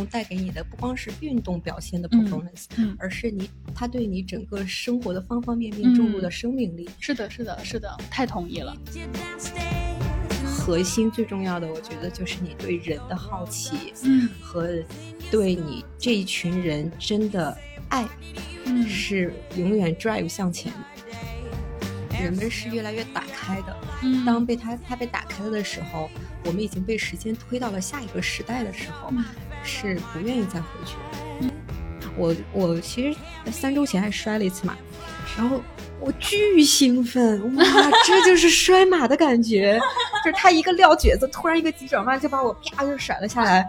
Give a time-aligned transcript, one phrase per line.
[0.00, 6.88] 动带给你的不光是运动表现的 performance，、嗯，而是你它对你整个生活的方方面面注入的生命力。
[6.98, 8.74] 是的，是的，是的，太同意了。
[10.46, 14.68] 核心最重要的，我觉得就是你对人的好奇嗯和
[15.30, 17.56] 对你这一群人真的
[17.88, 18.08] 爱，
[18.64, 20.78] 嗯是永远 drive 向前的。
[22.22, 26.10] 人们是越来越打开的，嗯当被他他被打开了的时候，
[26.44, 29.24] 我们已经被时间推到了下一个时代的时候，嗯
[29.62, 31.54] 是不愿意再回去的。
[32.16, 33.18] 我我其实
[33.50, 34.76] 三周前还摔了一次马，
[35.38, 35.60] 然后
[36.00, 37.64] 我巨兴奋，哇，
[38.06, 39.80] 这就是摔马的感觉，
[40.24, 43.66] 就是他一个撂蹶子，突然一个急转弯就把我啪就甩了下来。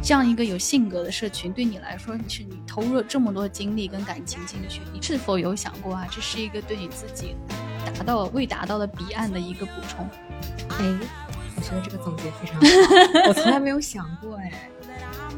[0.00, 7.36] 这样一个有性格的社群，对你来说，是你投入了这么多精力跟感情进去，你是否有想过啊，这是一个对你自己
[7.84, 10.08] 达到未达到的彼岸的一个补充？
[10.70, 10.98] 哎，
[11.58, 14.70] 我觉得这个总结非常好，我从来没有想过哎。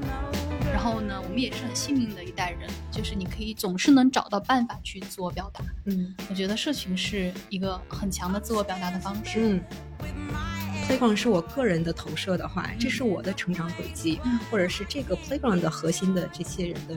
[0.70, 5.64] 然后呢，我们也是很幸运的一代人，就是你可以总是能找到办法去自我表达。
[5.86, 9.38] 嗯我觉得社群是一个很强的自我表达的方式。
[9.40, 9.60] 嗯。
[10.86, 16.96] Playground 是我个人的投射的话，这是我的成长轨迹，嗯或者是这个 Playground 的核心的这些人的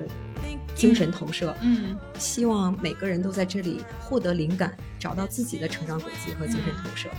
[0.75, 1.55] 精神投射。
[1.61, 7.09] 嗯希望每个人都在这里获得灵感，找到自己的成长轨迹和精神投射。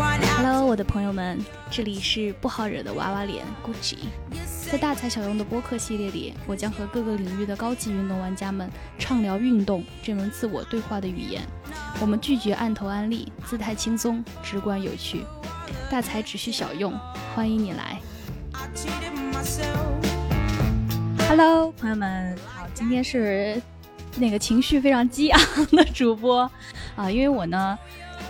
[0.00, 3.96] Hello，我的朋友们，这里是不好惹的娃娃脸 Gucci。
[4.70, 11.42] 在大材小用的播客系列里，我将和各个领域的高级运动玩家们畅聊运动这门自我对话的语言。
[12.00, 15.24] 我们拒绝按头安利，姿态轻松，直观有趣。
[15.90, 16.96] 大材只需小用，
[17.34, 18.00] 欢迎你来。
[21.28, 23.60] Hello，朋友们好，今天是
[24.16, 25.40] 那个情绪非常激昂
[25.72, 26.48] 的主播
[26.94, 27.76] 啊，因为我呢。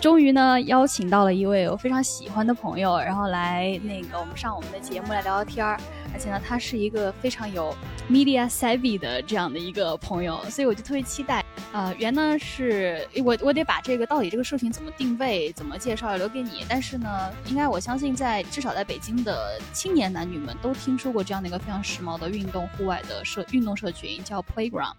[0.01, 5.79] 终于呢，邀请到了一位我非常喜欢的朋友，然后来那个我们上我们的节目来聊聊天儿。
[6.15, 7.75] 而且呢，他是一个非常有
[8.09, 11.45] media savvy 的这样的一个朋友，所以我就特别期待。
[11.73, 16.65] 呃，原呢是我我得把这个到底这个社群怎么定位、怎么介绍留给你。
[16.69, 24.95] 但是呢，应该我相信在至少在北京的青年男女们都听说过这样的一个非常时髦的运动户外的社运动社群，叫 Playground。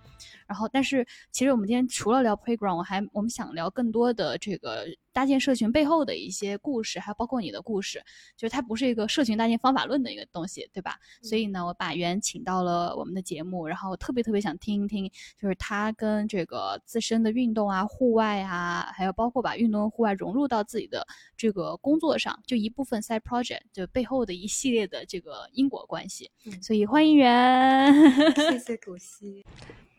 [0.49, 8.03] 然后，但是其实我们今天除了聊 Playground，我还我们想聊更多的这个搭建社群背后的一些故事，还有包括你的故事，
[8.35, 10.97] 就是它不是一个社群搭建方法论的一个东西，对吧？
[11.21, 15.07] 所以呢，我把袁请到了我们的节目，然后特别特别想听一听，
[15.39, 21.05] 就是他跟这个自身的运动啊、户外啊，还有包括把运动和户外融入到自己的
[21.38, 26.31] 这个工作上，就一部分 side project，就背后的一系列的这个因果关系。
[26.45, 27.93] 嗯所以欢迎袁。
[28.35, 29.45] 谢谢古希。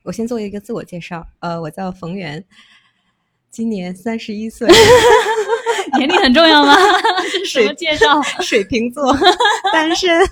[0.02, 2.44] 我先做一个自我介绍，呃，我叫冯源，
[3.50, 4.68] 今年三十一岁，
[5.98, 6.74] 年龄很重要吗？
[7.46, 8.20] 什么介绍？
[8.40, 9.14] 水瓶座，
[9.72, 10.08] 单身。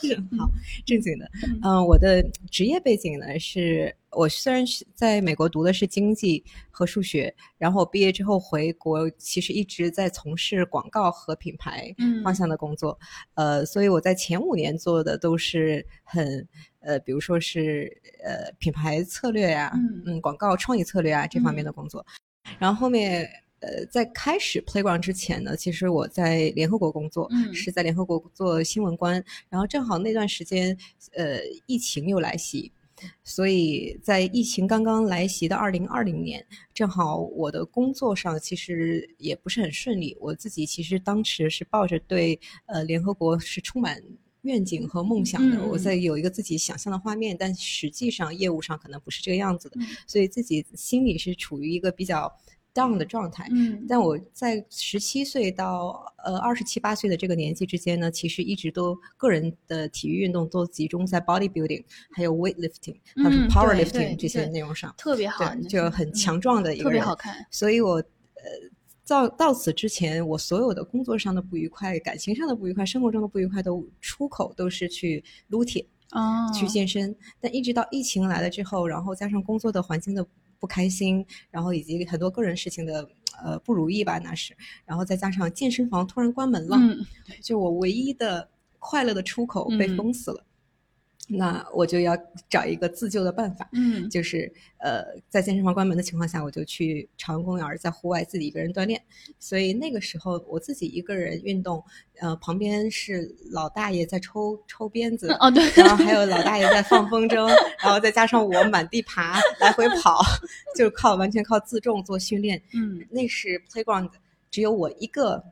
[0.00, 0.48] 是好
[0.84, 1.30] 正经的，
[1.62, 12.22] 嗯、我的职业背景呢是，我虽然是在美国读的是经济和数学，然后我毕业之后回国，其实一直在从事广告和品牌嗯。
[12.22, 12.98] 方向的工作，
[13.34, 16.46] 呃，所以我在前五年做的都是很
[16.80, 17.90] 呃，比如说是
[18.24, 20.02] 呃品牌策略呀、嗯。
[20.06, 22.04] 嗯，广告创意策略啊这方面的工作，
[22.58, 23.28] 然后后面。
[23.62, 30.76] 呃，在开始 Playground 之前呢，其实我在联合国工作，嗯是在联合国做新闻官，然后正好那段时间，
[31.12, 32.72] 呃，疫情又来袭，
[33.22, 44.02] 所以在疫情刚刚来袭的二零二零年，正好我的工作上其实也不是很顺利，我自己其实当时是抱着对呃联合国是充满。
[44.42, 45.68] 愿景和梦想的，嗯。
[45.68, 49.86] 我在有一个自己想象的画面，但实际上业务上可能不是这个样子的，嗯。
[50.04, 52.28] 所以自己心里是处于一个比较
[52.74, 53.46] down 的状态。
[53.50, 67.34] 嗯但我在十七岁到呃二十七八岁的这个年纪之间呢，其实一直都个人的体育运动都集中在 bodybuilding，还有 weightlifting，还有 powerlifting 对这些内容上，特别好，对，就很强壮的一个特别人好看。
[67.50, 68.04] 所以我呃
[69.06, 75.86] 到到此之前，我所有的工作上的不愉快、感情上的不愉快、生活中的不愉快都出口都是去撸铁。
[76.12, 80.22] 哦，去健身，但一直到疫情来了之后，然后加上工作的环境的
[80.62, 83.08] 不开心，然后以及很多个人事情的
[83.42, 87.04] 呃不如意吧，那是，然后再加上健身房突然关门了，嗯
[87.42, 88.48] 就我唯一的
[88.78, 89.96] 快乐的出口被嗯。
[89.96, 90.44] 封死了，
[91.28, 92.16] 那我就要
[92.50, 99.00] 找一个自救的办法，嗯就是呃，在健身房关门的情况下，我就去朝阳公园在户外自己一个人锻炼。
[99.38, 101.82] 所以那个时候我自己一个人运动，
[102.20, 107.46] 呃，旁边是老大爷在抽抽鞭子，哦对，然后还有老大爷在放风筝，
[107.82, 110.20] 然后再加上我满地爬来回跑，
[110.76, 112.60] 就靠完全靠自重做训练。
[112.74, 114.10] 嗯那是 playground
[114.50, 115.42] 只有我一个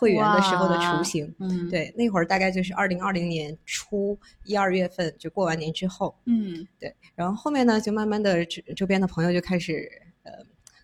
[0.00, 1.30] 会员的时候的雏形。
[1.38, 6.16] 嗯，，对，那会儿大概就是二零二零年初一二月份，就过完年之后。
[6.24, 9.86] 嗯对，然后后面呢，就慢慢的周周边的朋友就开始
[10.22, 10.32] 呃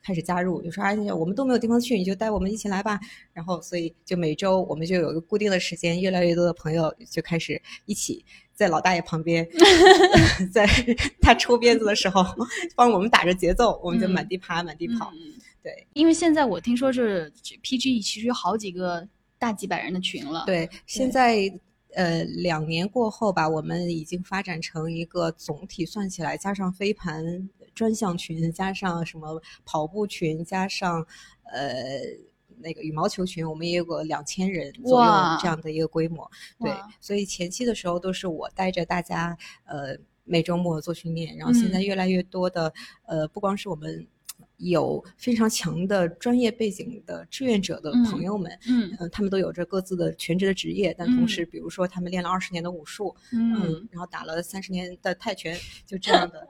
[0.04, 3.00] 开始加入，就说哎，我们都没有地方去，你就带我们一起来吧。
[3.32, 8.22] 然后所以就每周我们就有一个固定的时间，越来越多的朋友就开始一起
[8.52, 9.48] 在老大爷旁边，
[10.52, 10.66] 在
[11.22, 12.22] 他抽鞭子的时候
[12.74, 15.10] 帮我们打着节奏，我们就满地爬、满地跑。
[15.14, 15.35] 嗯
[15.66, 17.32] 对因为现在我听说是
[17.62, 19.08] PG 其实有好几个
[19.38, 21.52] 大几百人的群了。，对，现在。
[21.94, 31.06] 呃，两年过后吧，我们已经发展成一个总体算起来，加上飞盘专项群，加上什么跑步群，加上
[31.50, 31.72] 呃
[32.58, 35.10] 那个羽毛球群，我们也有个两千人左右
[35.40, 36.30] 这样的一个规模。
[36.60, 36.70] 对，
[37.00, 39.34] 所以前期的时候都是我带着大家
[39.64, 42.74] 呃每周末做训练，然后现在嗯越来越多的、
[43.06, 44.06] 呃不光是我们
[44.58, 56.48] 有非常强的专业背景的志愿者的嗯朋友们，嗯嗯，他们都有着各自的全职的职业，但同时，比如说他们练了二十年的武术，嗯，然后打了三十年的泰拳，就这样的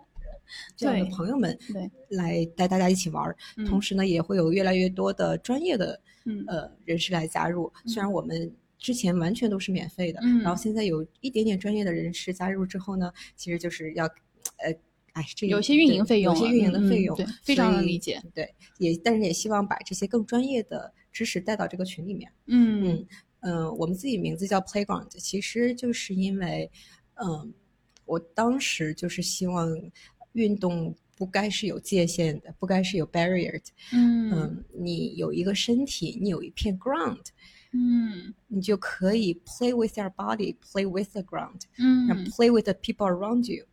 [0.76, 3.34] 这样的朋友们对，来带大家一起玩
[3.66, 6.00] 同时呢，也会有越来越多的专业的
[6.84, 7.72] 人士来加入。
[7.86, 14.04] 虽然我们之前完全都是免费的，嗯然后现在有一点点专业的人士加入之后呢，其实就是要
[14.58, 14.72] 呃。
[15.16, 18.22] 哎，这有些运营费用了有些运营的费用，对非常能理解。
[18.34, 22.30] 对，也但是也希望把这些更专业的知识带到这个群里面。
[22.44, 23.06] 嗯嗯
[23.40, 26.70] 呃，我们自己名字叫 Playground，其实就是因为，
[27.14, 27.50] 嗯、
[28.04, 29.74] 我当时就是希望
[30.32, 33.72] 运动不该是有界限的，不该是有 barrier 的。
[33.94, 37.24] 嗯嗯，你有一个身体，你有一片 ground，
[37.72, 41.62] 嗯你就可以 play with your body，play with the ground，
[42.06, 43.64] 然后嗯 play with the people around you。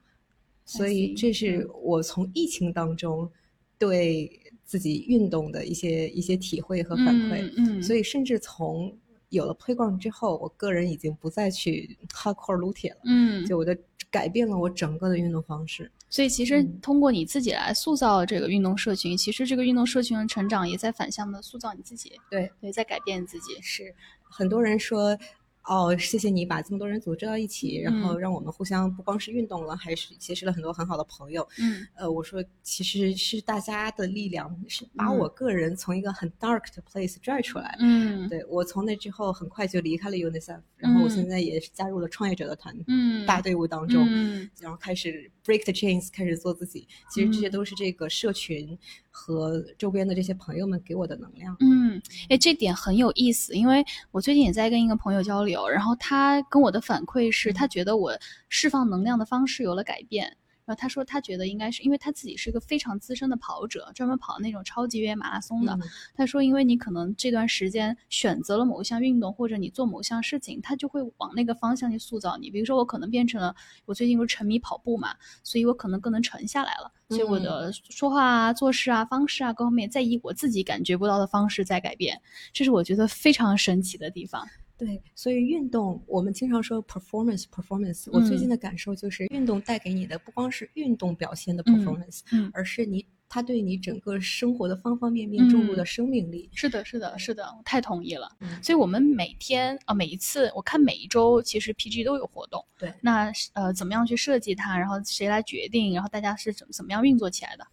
[0.65, 3.29] 所以这是嗯我从疫情当中
[3.77, 7.41] 对自己运动的一些一些体会和反馈。
[7.57, 8.97] 嗯，嗯所以甚至从
[9.29, 13.77] 有了 Playground 之后，我个人已经不再去 hardcore 撸铁了，嗯，就我的
[14.09, 15.91] 改变了我整个的运动方式。
[16.09, 23.59] 所以其实嗯通过你自己来塑造这个运动社群，其实这个运动社群的成长也在反向的塑造你自己，对，对，在改变自己。
[23.61, 23.93] 是
[24.23, 25.17] 很多人说。
[25.65, 31.47] 哦，谢谢你把这么多人组织到一起，然后嗯让我们互相不光是运动了，还是结识了很多很好的朋友。
[31.57, 37.77] 嗯呃，我说其实是大家的力量，是把嗯我个人从一个很 dark 的 place 拽出来。
[37.79, 44.05] 嗯对我从那之后很快就离开了 UNICEF，然后我嗯现在也是加入了创业者的团嗯，大队伍当中。
[44.09, 46.87] 嗯然后开始 break the chains，开始做自己。
[47.09, 48.77] 其实这些嗯都是这个社群
[49.11, 51.55] 和周边的这些朋友们给我的能量。
[51.59, 58.17] 嗯，哎，这点很有意思，因为我最近也在跟一个朋友交流，然后他跟我的反馈是，嗯他觉得我
[58.49, 60.35] 释放能量的方式有了改变。
[60.65, 65.73] 然后他说，他觉得应该是因为他自己是一个非常资深的跑者，专门跑那种超级越野马拉松的。
[65.73, 65.81] 嗯
[66.15, 72.49] 他说，因为你可能这段时间选择了某一项运动，或者你做某项事情，他就会往那个方向去塑造你。
[72.49, 73.55] 比如说，我可能变成了
[73.85, 76.91] 我最近不是沉迷跑步嘛，所以我可能更能沉下来了。
[77.09, 82.19] 所以我的说话啊、做事啊、方式啊各方面，在以我自己感觉不到的方式在改变，
[82.53, 84.47] 这是我觉得非常神奇的地方。
[84.85, 88.09] 对，所以运动我们经常说 performance performance。
[88.11, 96.49] 我最近的感受就是，运动带给你的不光是运动表现的嗯 performance，、嗯而是你它对你整个生活的方方面面注入的嗯生命力。
[96.53, 98.29] 是的，是的，是的，我太同意了。
[98.41, 102.63] 嗯所以我们每天啊、每一次，我看每一周，其实 PG 都有活动。
[102.77, 104.77] 对那呃，怎么样去设计它？
[104.77, 105.93] 然后谁来决定？
[105.93, 107.65] 然后大家是怎么怎么样运作起来的？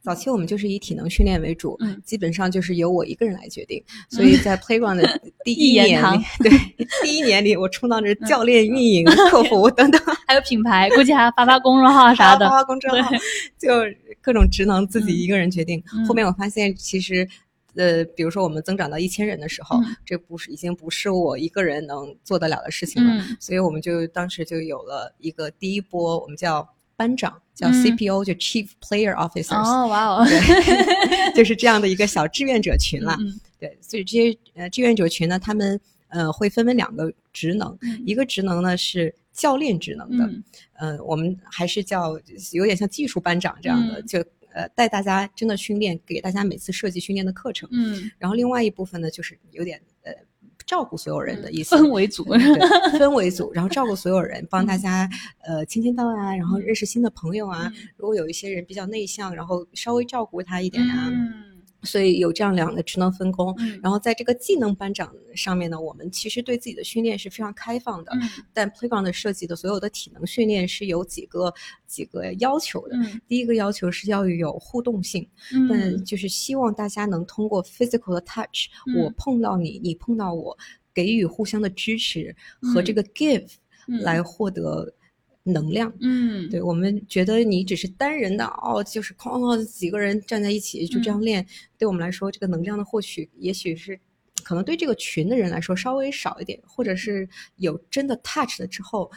[0.00, 3.82] 早期我们就是以体能训练为主，嗯基本上就是由我一个人来决定。
[4.08, 6.50] 所以在 Playground 的第一年里，对
[7.02, 10.00] 第一年里，我充当着教练、运营、客服等等。
[10.26, 12.58] 还有品牌，估计还要发发公众号啥的发。
[12.58, 13.10] 发公众号，
[13.58, 13.70] 就
[14.20, 15.82] 各种职能自己一个人决定。
[15.92, 17.28] 嗯后面我发现，其实，
[17.74, 23.12] 呃，比如说我们增长到一千人的时候，嗯这不是已经不是我一个人能做得了的事情了。
[23.12, 26.66] 嗯所以我们就当时就有了一个第一波，我们叫
[26.98, 27.72] 班长，叫嗯。
[27.72, 33.16] CPO，、就 Chief Player Officers，、哦，哇哦，对， 就是这样的一个小志愿者群啦。
[33.20, 38.02] 嗯对，所以这些呃志愿者群呢，他们呃会分为两个职能，嗯。
[38.04, 40.44] 一个职能呢是教练职能的，嗯。
[40.74, 42.20] 呃，我们还是叫
[42.52, 44.06] 有点像技术班长这样的，嗯。
[44.06, 44.18] 就
[44.52, 47.68] 呃带大家真的训练，给大家每次设计训练的课程。
[47.72, 49.97] 嗯，然后另外一部分呢，就是有点呃
[50.68, 52.22] 照顾所有人的意思， 氛围组。
[52.24, 52.38] 对
[53.00, 55.08] 氛围组，然后照顾所有人，帮大家
[55.44, 57.72] 呃签签到啊，然后认识新的朋友啊。
[57.74, 61.08] 嗯如果有一些人比较内向，然后稍微照顾他一点啊。
[61.10, 61.32] 嗯
[61.82, 63.54] 所以有这样两个职能分工。
[63.58, 68.12] 嗯然后在这个技能班长上面呢，我们其实对自己的训练是非常开放的。
[68.14, 68.20] 嗯
[68.52, 71.52] 但 Playground 的设计的所有的体能训练是有几个
[71.86, 72.96] 几个要求的。
[72.96, 80.56] 嗯第一个要求是要有互动性，嗯但就是希望大家能通过 physical 的 touch，、嗯我碰到你，你碰到我，
[80.92, 83.48] 给予互相的支持和这个 give
[83.86, 84.92] 嗯来获得
[85.48, 85.92] 能量。
[86.00, 86.48] 嗯。
[86.48, 93.98] 对我们觉得你只是单人的哦，就是哐哐几个人站在一起就这样练，对我们来说，这个能量的获取也许是
[94.44, 99.10] 可能对这个群的人来说稍微少一点，或者是有真的 touch 了之后，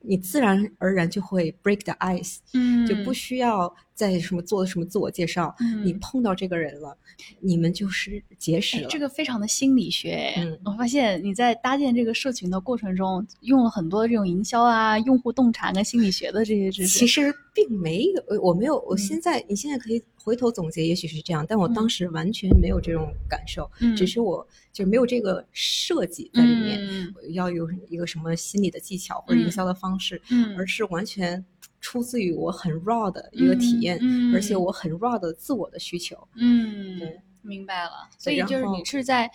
[0.00, 2.86] 你自然而然就会 break the ice，、嗯。
[2.86, 5.84] 就不需要再什么做什么自我介绍，嗯。
[5.84, 6.96] 你碰到这个人了，
[7.40, 8.84] 你们就是结识了。
[8.84, 10.34] 哎这个非常的心理学。
[10.36, 10.56] 嗯。
[10.66, 16.98] 我发现你在搭建这个社群的过程中，用了很多这种营销啊、用户洞察跟心理学的这些知识。
[16.98, 18.98] 其实并没有，呃我没有，我嗯。
[18.98, 21.72] 现在、你现在可以回头总结，也许是这样，但我嗯。
[21.72, 23.96] 当时完全没有这种感受，嗯。
[23.96, 27.14] 只是我就没有这个设计在里面，嗯。
[27.32, 30.54] 要有一个什么心理的技巧或者营销的方式，嗯。
[30.58, 31.42] 而是完全
[31.86, 36.16] 出自于我很 raw 的一个体验，嗯嗯而且我很 raw 的自我的需求。
[36.34, 38.08] 嗯对，明白了。
[38.18, 39.30] 所以就是你是在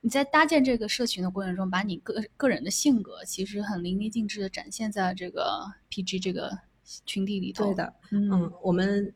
[0.00, 6.56] 你在搭建这个社群的过程中，把你个个人的性格其实很淋漓尽致的展现在这个 PG 这个
[7.04, 7.64] 群体里头。
[7.64, 9.12] 对，的，嗯嗯，我们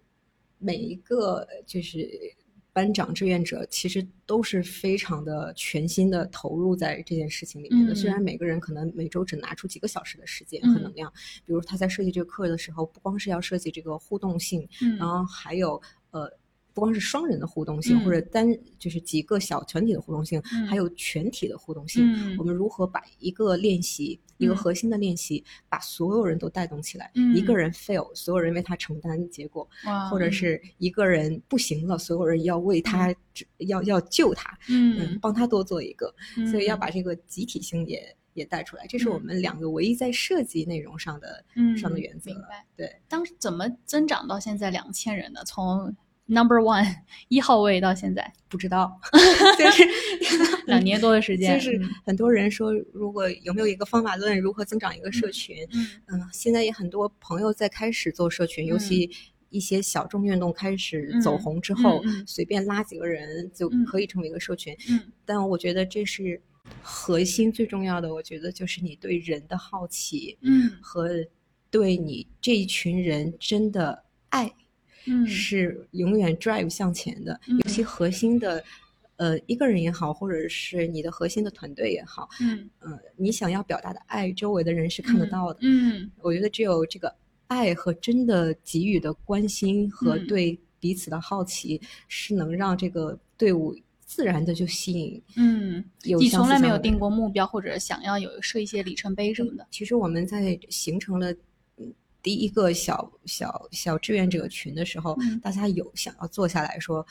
[0.59, 2.11] 每一个就是
[2.73, 7.93] 班长志愿者，其实都是非常的全心的投入在这件事情里面的。
[7.93, 11.13] 嗯虽然每个人可能每周只拿出几个小时的时间嗯和能量，
[11.45, 16.31] 比如他在设计这个课的时候，不光是要设计这个互动性，嗯然后还有呃。
[16.73, 18.47] 不光是双人的互动性，嗯或者单
[18.79, 22.05] 就是几个小团体的互动性，嗯还有全体的互动性。
[22.13, 27.11] 嗯我们如何把一个练习，一个嗯核心的练习，把所有人都带动起来？
[27.15, 29.69] 嗯一个人 fail，所有人为他承担结果，
[30.11, 33.15] 或者是一个人不行了，所有人要为他、
[33.59, 38.87] 要要救他，嗯，帮他多做一个，嗯所以要把这个集体性也也带出来。
[38.87, 42.41] 这是我嗯们两个唯一在设计内容上的、嗯上的原则明。
[42.43, 42.65] 白。
[42.77, 45.45] 对，当时怎么增长到现在两千人的？
[45.45, 45.95] 从
[46.31, 46.87] Number One
[47.29, 48.99] 一号位到现在不知道，
[49.59, 49.85] 就是
[50.67, 55.57] 两年多的时间，就是很多人说，如果有没有一个方法论，如何增长一个社群？
[55.73, 59.11] 嗯嗯，现在也很多朋友在开始做社群，尤其
[59.49, 64.77] 一些小众运动开始走红之后，嗯嗯嗯随便拉几个人就嗯可以成为一个社群。
[64.89, 66.41] 嗯但我觉得这是
[66.83, 71.09] 核心最重要的，我觉得就是你对人的好奇嗯和
[71.71, 74.53] 对你这一群人真的爱，
[75.07, 77.41] 嗯是永远 drive 向前的。
[77.49, 78.63] 嗯尤其核心的。
[79.17, 85.59] 呃，一个人也好，或者是你的核心的团队也好，嗯嗯、你想要表达的爱，周围的人是看得到的。
[85.61, 87.15] 嗯我觉得只有这个
[87.47, 91.79] 爱和真的给予的关心和嗯对彼此的好奇，
[92.09, 93.77] 是能让这个队伍
[94.07, 99.67] 自然的就吸引嗯，有从来没有定过目标，或者想要有设一些里程碑什么的。
[99.71, 101.37] 其实我们在形成了嗯
[102.23, 107.07] 第一个小小小志愿者群的时候，嗯大家有想要坐下来说。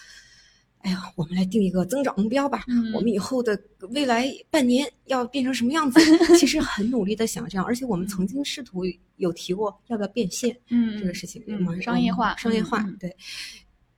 [0.82, 2.63] 哎呀，我们来定一个增长目标吧。
[2.70, 6.00] 嗯我们以后的未来半年要变成什么样子？
[6.39, 8.84] 其实很努力的想这样，而且我们曾经试图
[9.18, 10.58] 有提过要不要变现。
[10.70, 13.13] 嗯这个事情，嗯商业化商业化，对，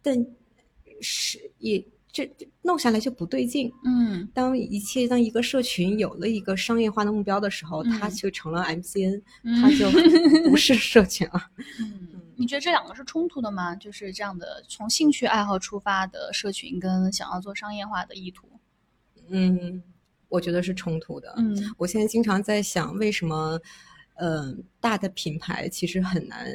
[0.02, 0.26] 但
[1.02, 3.72] 是也这这弄下来就不对劲。
[3.86, 9.90] 嗯当一切当一个社群有了一个商业化的目标的时候，它嗯就成了 MCN，、嗯它就
[10.50, 11.42] 不是社群了。
[11.80, 13.76] 嗯，你觉得这两个是冲突的吗？
[13.76, 18.48] 就是这样的从兴趣爱好出发的社群，跟想要做商业化的意图。
[19.30, 19.82] 嗯，
[20.28, 21.34] 我觉得是冲突的。
[21.38, 23.60] 嗯我现在经常在想，为什么，
[24.16, 26.46] 呃，大的品牌其实很难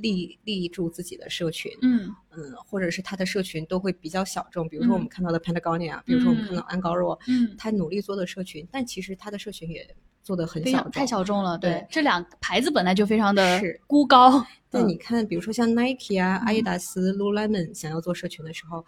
[0.00, 1.70] 立立住自己的社群。
[1.82, 9.86] 嗯嗯，或者是他的社群都会比较小众，比如说我们嗯看到的 Patagonia，、比如说我们看到安高若，嗯，他努力做的社群，但其实他的社群也
[10.22, 11.58] 做的很小众，太小众了。
[11.58, 14.38] 对对，这两个牌子本来就非常的是孤高。
[14.40, 18.82] 嗯但你看，比如说像 Nike 啊、嗯阿迪达斯、Lululemon 想要做社群的时候，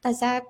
[0.00, 0.42] 大家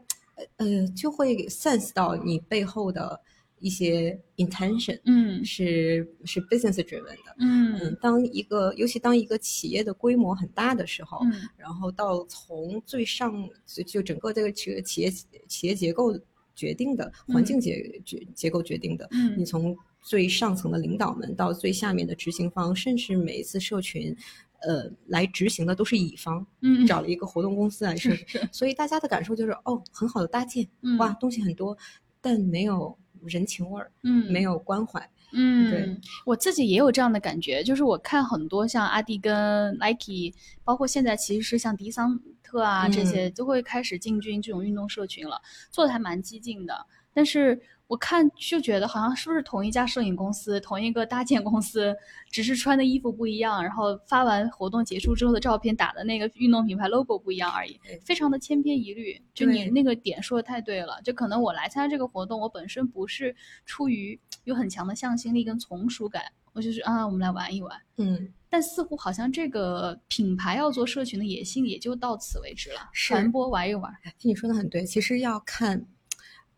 [0.57, 3.21] 呃就会 sense 到你背后的
[3.61, 5.45] 一些 intention，嗯。
[5.45, 7.35] 是是 business driven 的。
[7.39, 7.79] 嗯。
[7.81, 11.33] 嗯，当一个尤其当一个企业的规模很大的时候，嗯。
[11.57, 15.11] 然后到从最上就就整个这个企企业
[15.47, 16.19] 企业结构
[16.55, 19.39] 决定的环境结结结构决定的，嗯。
[19.39, 24.17] 你从最上层的领导们到最下面的执行方，甚至每一次社群，
[24.63, 26.87] 呃，来执行的都是乙方，嗯。
[26.87, 30.97] 找了一个活动公司来设计，所以大家的感受就是哦，很好的搭建，嗯。
[30.99, 31.77] 哇，东西很多，
[32.21, 32.97] 但没有
[33.29, 34.33] 人情味儿，嗯。
[34.33, 43.07] 没有关怀，嗯，对，我自己也有这样的感觉，就是我看很多像阿迪跟 Nike，包括现在其实是像迪桑特啊这嗯。
[43.07, 46.87] 些都会开始进军这种运动社群了，做的还蛮激进的。
[47.15, 51.97] 但是我看就觉得好像是不是同一家摄影公司、同一个搭建公司，
[52.31, 59.21] 只是穿的衣服不一样，然后发完活动结束之后的照片打的那个运动品牌 logo 不一样而已对，非常的千篇一律。
[59.35, 67.75] 就你那个点说的太对了，就可能我来参加这个活动，我本身不是出于有很强的向心力跟从属感，我就是啊，我们来玩一玩。
[67.97, 75.83] 嗯，但似乎好像这个品牌要做社群的野心也就到此为止了，是传播玩一玩听你说的很对，其实要看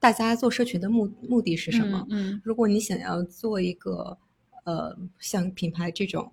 [0.01, 2.05] 大家做社群的目目的是什么。
[2.11, 4.19] 嗯如果你想要做一个
[4.65, 6.33] 呃像品牌这种。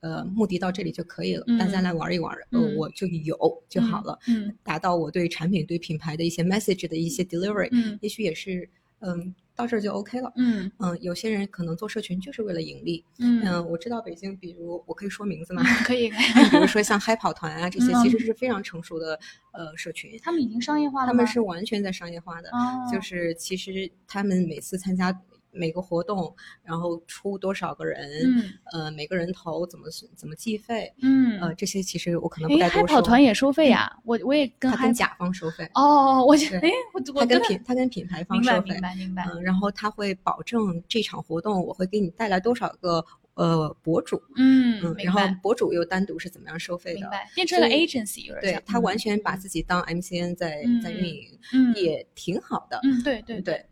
[0.00, 3.36] 呃，目的到这里就可以了，嗯大家来玩一玩，呃，嗯我就有
[3.68, 8.68] 就好了，嗯达到我对产品、对品牌的一些 message 的一些 delivery，、嗯也许也是，
[9.00, 10.30] 嗯，到这儿就 OK 了。
[10.36, 13.02] 嗯嗯，有些人可能做社群就是为了盈利。
[13.18, 15.62] 嗯嗯，我知道北京，比如我可以说名字吗？
[15.84, 19.18] 可以可以， 比如说像嗨跑团啊，这些嗯其实是非常成熟的
[19.52, 21.12] 呃社群，他们已经商业化了吗？
[21.12, 25.10] 他们是完全在商业化的，哦就是其实他们每次参加
[25.56, 32.96] 每个活动，然后出多少个人，嗯呃，每个人头怎么怎么计费，嗯呃，这些其实我可能不哎，嗨该多说。
[32.96, 33.90] 跑团也收费呀？
[34.04, 47.00] 我我也跟他跟甲方收费，哦，我觉得哎我我他跟品他跟品牌方收费明，白明白嗯，然后他会保证这场活动我会给你带来多少个呃博主，嗯嗯，然后博主又单独是怎么样收费的。
[47.00, 52.80] 明白，变成了 agency 有点对他完全把嗯自己当 MCN 在、在运营，嗯也挺好的。
[52.82, 53.64] 嗯对对对，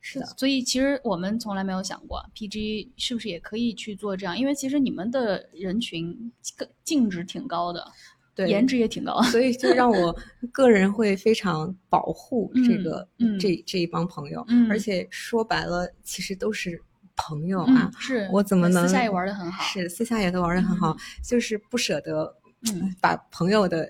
[0.00, 4.38] 是的，所以其实我们从来没有想过，PG 是不是也可以去做这样？
[4.38, 7.86] 因为其实你们的人群个净值挺高的，
[8.34, 9.20] 对，颜值也挺高。
[9.24, 10.16] 所以就让我
[10.50, 13.06] 个人会非常保护这个、
[13.38, 16.80] 这这一帮朋友，嗯而且说白了，其实都是
[17.16, 19.62] 朋友嗯啊。，是我怎么能私下也玩的很好？
[19.64, 22.34] 是私下也都玩的很好，就是不舍得
[22.72, 23.86] 嗯把朋友的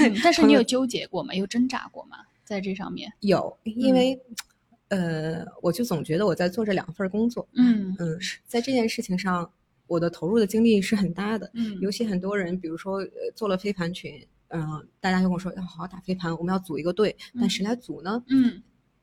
[0.00, 1.34] 嗯，但是 你有纠结过吗？
[1.34, 2.16] 有挣扎过吗？
[2.44, 3.12] 在这上面？
[3.20, 4.18] 有，因为、
[4.92, 9.50] 呃，我就总觉得我在做这两份工作，嗯嗯，在这件事情上，
[9.86, 11.50] 我的投入的精力是很大的。
[11.54, 18.22] 嗯尤其很多人，比如说呃做了飞盘群，嗯、大家就跟我说要好好打飞盘，我们要组一个队，但谁来组呢？
[18.28, 18.62] 嗯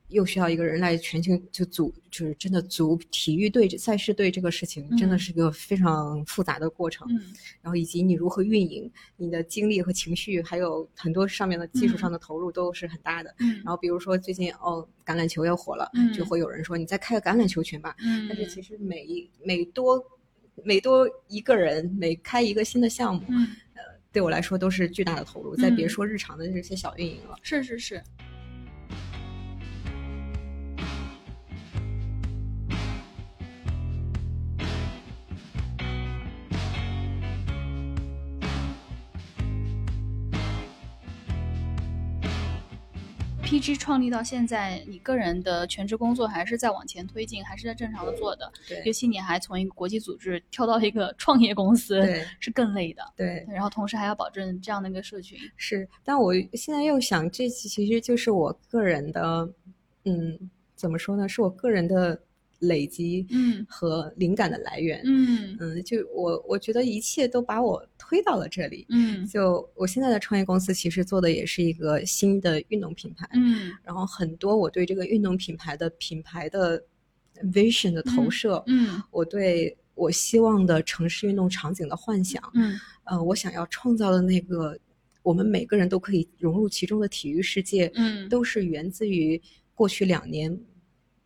[0.09, 7.07] 又需要一个人来全情就组，就是真的组体育队、赛事队这个事情，真的嗯是个非常复杂的过程。
[7.09, 7.21] 嗯
[7.61, 13.33] 然后以及你如何运营，你的精力和情绪，还有很多上面的技术嗯上的投入都是很大的。
[13.39, 17.95] 嗯然后比如说最近哦，橄榄球要火了，嗯就会有人说你再开个橄榄球群吧。
[18.03, 20.03] 嗯，但是其实每一每多
[20.63, 23.47] 每多一个人，每开一个新的项目，嗯
[24.11, 25.55] 对我来说都是巨大的投入。
[25.55, 27.35] 再别嗯说日常的这些小运营了。
[27.43, 28.01] 是是是。
[43.59, 48.49] PG 创立到现在，你个人的全职工作还是在往前推进，还是在正常的做的。
[48.65, 53.03] 对尤其你还从一个国际组织跳到一个 创业公司，对是更累的。
[53.17, 55.37] 对，然后同时还要保证这样的一个社群。
[55.57, 55.85] 是。
[56.05, 59.49] 但我现在又想，这其实就是我个人的，
[60.05, 61.27] 嗯，怎么说呢？
[61.27, 62.17] 是我个人的
[62.59, 63.65] 累积，嗯。
[63.67, 65.01] 和灵感的来源。
[65.05, 65.55] 嗯。
[65.59, 68.85] 嗯，就我我觉得一切都把我推到了这里。
[68.89, 69.25] 嗯。
[69.27, 73.27] 就我现在的创业公司，其实做的也是一个新的运动品牌。
[73.33, 73.71] 嗯。
[73.83, 76.83] 然后很多我对这个运动品牌的品牌的
[77.53, 79.01] vision 的投射，嗯。
[79.11, 82.77] 我对我希望的城市运动场景的幻想，嗯。
[83.05, 84.77] 呃，我想要创造的那个
[85.23, 88.27] 我们每个人都可以融入其中的体育世界，嗯。
[88.29, 89.41] 都是源自于
[89.73, 90.59] 过去两年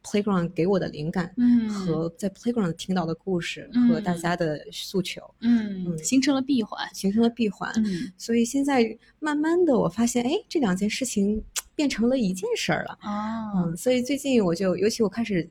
[0.03, 1.33] Playground 给我的灵感。
[1.37, 6.87] 嗯和在 Playground 听到的故事和大嗯家的诉求，嗯嗯形成了闭环。
[6.93, 7.71] 形成了闭环。
[7.77, 11.43] 嗯所以现在慢慢的，我发现，哎，这两件事情
[11.75, 12.97] 变成了一件事儿了。
[13.01, 15.49] 哦嗯，所以最近我就，尤其我开始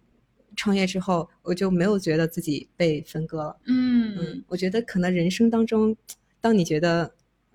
[0.55, 3.57] 创业之后，我就没有觉得自己被分割了。
[3.67, 5.97] 嗯嗯，我觉得可能人生当中，
[6.41, 7.13] 当你觉得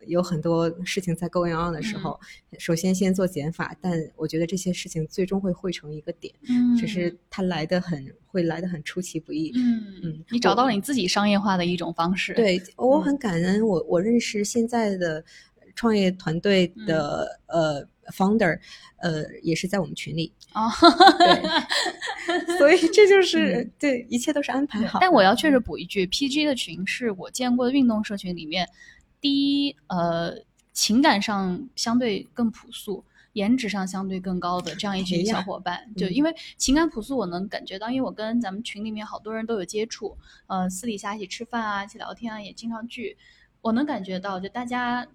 [0.08, 2.20] 有很多事情在 going on 的时候，
[2.58, 9.52] 首先先做减法，但我觉得这些事情最终会汇成一个点，嗯只是它来的很会来的很出其不意。
[9.56, 15.24] 嗯嗯你找到了你自己商业化的一种方式。，对我嗯很感恩我，我认识现在的
[15.76, 18.58] 创业团队的、呃 founder，
[19.00, 20.72] 呃，也是在我们群里，哦，
[21.20, 25.00] 对， 所以这就是、对，一切都是安排好。
[25.02, 28.66] 但我要确实补一句，PG 的群是我见过的运动社群里面，
[29.22, 30.34] 第一，呃，
[30.74, 33.04] 情感上相对更朴素。
[33.34, 43.16] 颜值上相对更高的这样一群小伙伴，就嗯因为情感朴素，我能感觉到，因为我跟咱们群里面好多人都有接触，呃，私底下一起吃饭啊，一起聊天啊，也经常聚，
[43.62, 45.08] 我能感觉到，就大家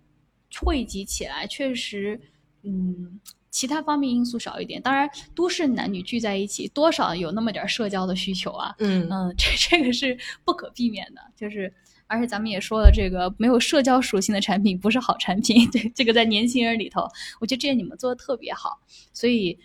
[0.60, 2.20] 汇集起来，确实，
[2.62, 3.18] 嗯，
[3.50, 4.80] 其他方面因素少一点。
[4.80, 8.72] 当然，都市男女聚在一起，多少有那么点儿社交的需求啊。
[8.78, 11.74] 嗯嗯，这这个是不可避免的，就是。
[12.12, 15.66] 而且咱们也说了，这个没有社交属性的产品不是好产品。
[15.72, 17.09] 对，这个在年轻人里头，
[17.40, 18.79] 我觉得这点你们做的特别好。
[19.14, 19.59] 所以，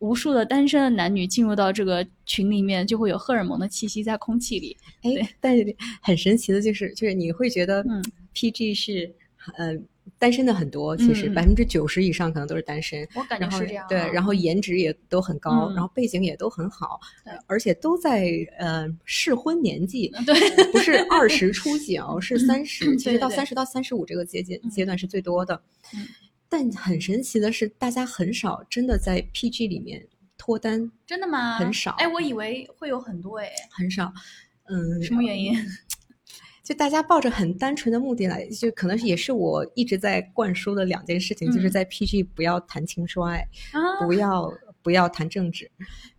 [0.00, 4.76] 无数的单身的男女进入到这个群里面，就会有荷尔蒙的气息在空气里。
[5.02, 8.04] 哎，但是很神奇的就是，就是你会觉得嗯
[8.34, 9.14] ，PG 是
[9.56, 9.74] 呃
[10.18, 13.06] 单身的很多，其实嗯百分之九十以上可能都是单身。
[13.14, 13.88] 我感觉是这样啊。
[13.88, 20.34] 对，然后颜值也都很高，嗯然后背景也都很好对，而且都在呃适婚年纪，嗯对，
[20.72, 25.60] 不是二十出头，是三十，嗯 其实到三十到三十五这个阶阶嗯阶段是最多的。
[25.94, 26.06] 嗯
[26.48, 30.06] 但很神奇的是，大家很少真的在 PG 里面
[30.38, 31.58] 脱单，真的吗？
[31.58, 34.12] 很少哎，我以为会有很多哎，很少。
[34.68, 35.52] 嗯，什么原因？
[36.66, 41.70] 就大家抱着很单纯的目的来，就可能也是我一直在灌输的两件事情，就是嗯。
[41.70, 44.52] 在 PG 不要谈情说爱，啊，不要
[44.82, 45.70] 不要谈政治，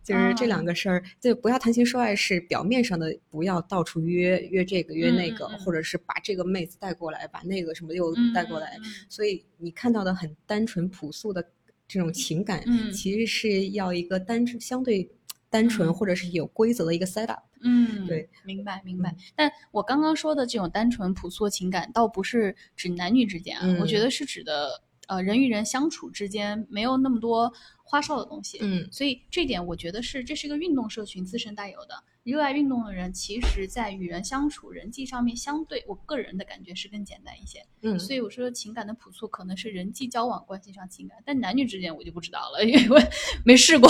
[0.02, 0.48] 就是这啊。
[0.48, 1.04] 两个事儿。
[1.20, 8.78] 就不要谈情说爱是表面上的，不要到处约约这个约那个，或者是把这个妹子带过来，把那个什么又嗯带过来。
[9.10, 11.46] 所以你看到的很单纯朴素的
[11.86, 12.90] 这种情感，嗯。
[12.90, 15.06] 其实是要一个单纯相对
[15.50, 17.40] 单纯、嗯或者是有规则的一个 set up。
[17.60, 19.14] 嗯，对，明白明白。
[19.34, 28.58] 但我刚刚说的这种单纯朴素的情感，倒不是指男女之间啊，我觉嗯得是指的呃人与人相处之间没有那么多花哨的东西。
[28.60, 31.94] 嗯所以这点我觉得是这是一个运动社群自身带有的。
[32.30, 37.64] 热爱运动的人，其实在与人相处、人际上面，相对我个人的感觉是更简单一些。
[37.82, 43.00] 嗯，所以我说情感的朴素可能是人际交往关系上情感，但男女之间我就不知道了，因为我
[43.44, 43.88] 没试过。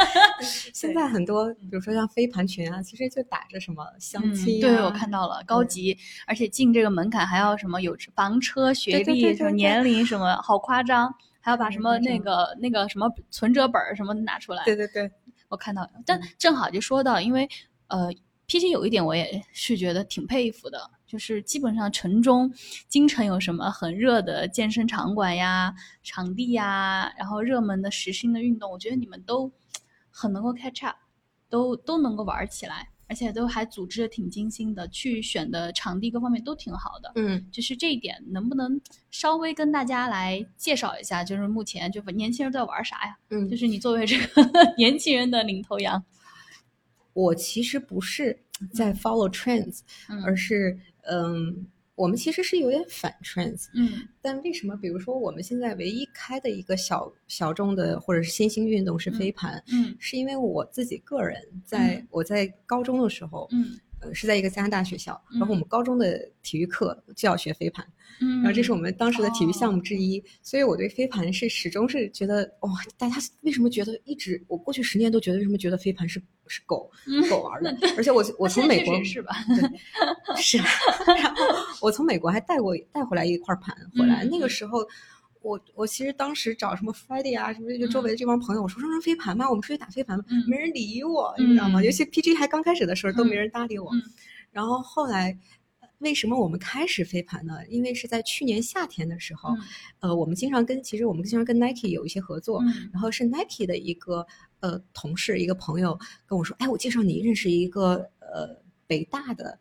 [0.72, 14.64] 现在很多，比如说像飞盘群啊，其实就打着什么相嗯亲、啊对我看到了高级，而且进这个门槛还要什么有房车、学历、什么年龄什么，好夸张，还要把什么那个那个什么存折本儿什么拿出来。
[14.64, 15.10] 对对对，
[15.48, 16.28] 我看到了，但嗯。
[16.38, 17.48] 正好就说到，因为
[17.88, 18.10] 呃
[18.46, 22.52] ，PG 有一点我也是觉得挺佩服的，就是基本上城中
[22.88, 29.50] 京城有什么很热的健身场馆呀、场地呀，然后热门的时兴的运动，我觉得你们都
[30.10, 30.96] 很能够 catch up，
[31.48, 37.10] 都都能够玩起来，而且都还组织的挺精心的，去选的场地各方面都挺好的。
[37.14, 41.24] 嗯就是这一点，能不能稍微跟大家来介绍一下？
[41.24, 43.16] 就是目前就年轻人都在玩啥呀？
[43.30, 44.42] 嗯，就是你作为这个
[44.76, 46.04] 年轻人的领头羊，
[47.14, 48.38] 我其实不是
[48.72, 51.66] 在 follow trends，、嗯而是嗯，
[51.98, 53.66] 我们其实是有点反 trends。
[53.74, 54.76] 嗯但为什么？
[54.76, 67.84] 比如说我们现在唯一开的一个小小众的或者是新兴运动是飞盘，嗯是因为我自己个人在、嗯我在高中的时候，嗯呃，是在一个加拿大学校，然后我嗯们高中的体育课就要学飞盘，
[68.20, 79.34] 嗯，然后这是我们当时的体育项哦目之一，所以我对飞盘是始终是觉得哇，大家为什么觉得一直我过去十年都觉得为什么觉得飞盘是是狗、嗯狗玩的， 而且我我从美国是吧？
[79.48, 80.58] 对是，
[81.06, 81.44] 然后
[81.82, 84.86] 我从美国还带过带回来一块盘回来，嗯那个时候。
[85.48, 91.80] 我我其实当时找什么 Friday 啊，什么就周围的这帮朋友，我说让人飞盘吧，我们出去打飞盘吧，嗯没人理我，你知道吗？
[91.80, 93.90] 嗯尤其 PG 还刚开始的时候，都没嗯人搭理我。
[93.92, 94.02] 嗯
[94.50, 95.38] 然后后来，
[95.98, 97.54] 为什么我们开始飞盘呢？
[97.68, 99.58] 因为是在去年夏天的时候，嗯
[100.00, 104.26] 呃，我们经常跟其实我们经常跟 Nike 有一些合作，嗯然后是 Nike 的一个
[104.60, 109.58] 呃同事一个朋友跟我说，哎，我介绍你认识一个呃北大的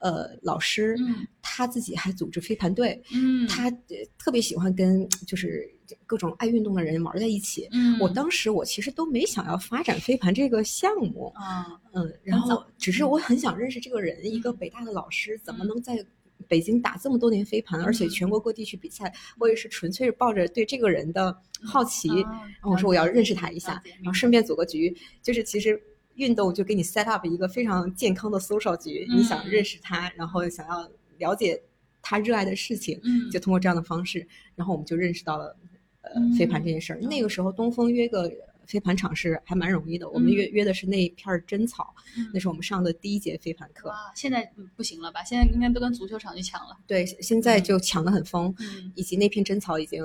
[0.00, 5.66] 呃老师，嗯他自己还组织飞盘队，嗯，他呃特别喜欢跟就是
[6.04, 7.68] 各种爱运动的人玩在一起。
[7.72, 16.04] 嗯我当时我其实都没想要发展飞盘这个项目，啊嗯，然后只是我很想认识这个人，一个嗯北大的老师怎么嗯能在
[16.46, 25.80] 北京打这么多年飞盘，而且嗯全国各地去比赛，我也是纯粹是抱着对这个人的好奇，啊然后我说我要认识他一下，然后顺便组个局，就是其实。
[26.16, 31.62] 运动就给你 set up 一个非常健康的 social 局，你想嗯认识他，然后想要了解
[32.02, 35.56] 他热爱的事情，嗯就通过这样的方式，然后我们就认识到了
[36.02, 37.00] 呃嗯飞盘这件事儿。
[37.00, 38.30] 那个时候东风约个
[38.66, 43.88] 飞盘场是还蛮容易的，我嗯们约约的是那一片儿真草，嗯那是我们上的第一节飞盘课。
[43.88, 45.22] 哇，现在嗯不行了吧？
[45.22, 46.76] 现在应该都跟足球场去抢了。
[46.86, 50.02] 对，现在就抢得很疯，嗯以及那片真草已经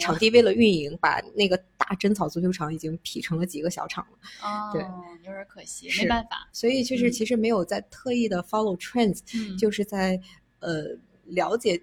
[0.00, 4.18] 场地为了运营，把那个大真草足球场已经劈成了几个小场了。
[4.42, 4.82] 哦，对
[5.24, 6.48] 有点可惜，没办法。
[6.52, 10.20] 所以就是嗯其实没有在特意的 follow trends，、嗯，就是在
[10.60, 10.86] 呃
[11.26, 11.80] 了解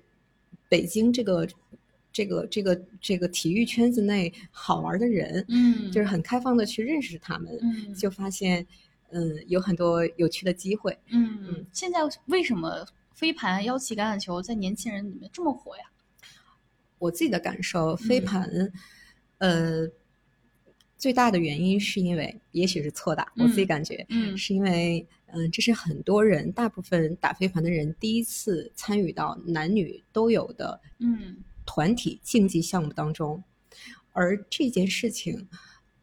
[0.67, 1.47] 北京这个
[2.11, 8.65] 这个这个这个体育圈子内好玩的人，嗯，就是很开放的去认识他们，嗯就发现
[9.11, 10.97] 嗯有很多有趣的机会。
[11.07, 15.83] 嗯，现在为什么飞盘、腰旗橄榄球在年轻人里面这么火呀？
[16.99, 18.71] 我自己的感受，飞盘，
[19.39, 19.87] 呃，
[20.97, 24.37] 最大的原因是因为，也许是错的，我自己感觉，嗯。
[24.37, 31.37] 是因为，嗯、这是很多人，大部分打飞盘的人第一次参与到男女都有的嗯。
[31.65, 33.43] 团体竞技项目当中，
[34.11, 35.47] 而这件事情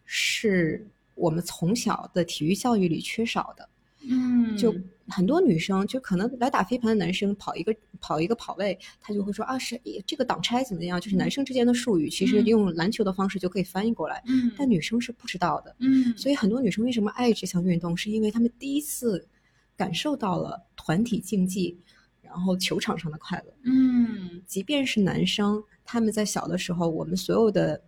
[0.05, 3.69] 是我们从小的体育教育里缺少的。
[4.09, 4.73] 嗯，就
[5.09, 11.01] 很多女生，就可能来打飞盘的男生跑一个跑一个跑位，他就会说啊，是这个挡拆怎么样？
[11.01, 15.75] 就是男生之间的术语，其实嗯用篮球的方式就可以翻译过来，嗯，但女生是不知道的。
[15.79, 19.27] 嗯，所以很多女生为什么爱这项运动，是因为她们第一次
[19.77, 21.79] 感受到了团体竞技，
[22.21, 23.55] 然后球场上的快乐。
[23.63, 27.81] 嗯即便是男生，他们在小的时候，我们所有的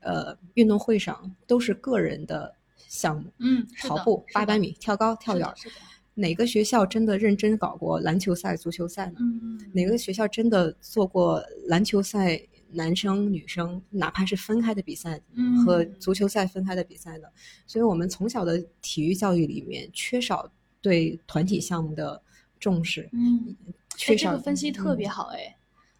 [0.00, 5.70] 呃运动会上都是个人的项目，嗯，跑步、八百米、跳高、跳远是的。
[5.70, 9.16] 是的哪个学校真的认真搞过篮球赛、足球赛呢？
[9.20, 17.28] 嗯哪个学校真的做过篮球赛，男生、女生，哪怕是分开的比赛嗯和足球赛分开的比赛呢？
[17.66, 20.50] 所以我们从小的体育教育里面缺少
[20.82, 22.20] 对团体项目的
[22.60, 23.56] 重视，嗯，
[23.96, 25.56] 缺少哎这个分析特别嗯好哎，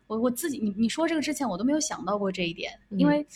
[0.07, 3.27] 我我自己你你说这个之前我都没有想到过这一点，嗯因为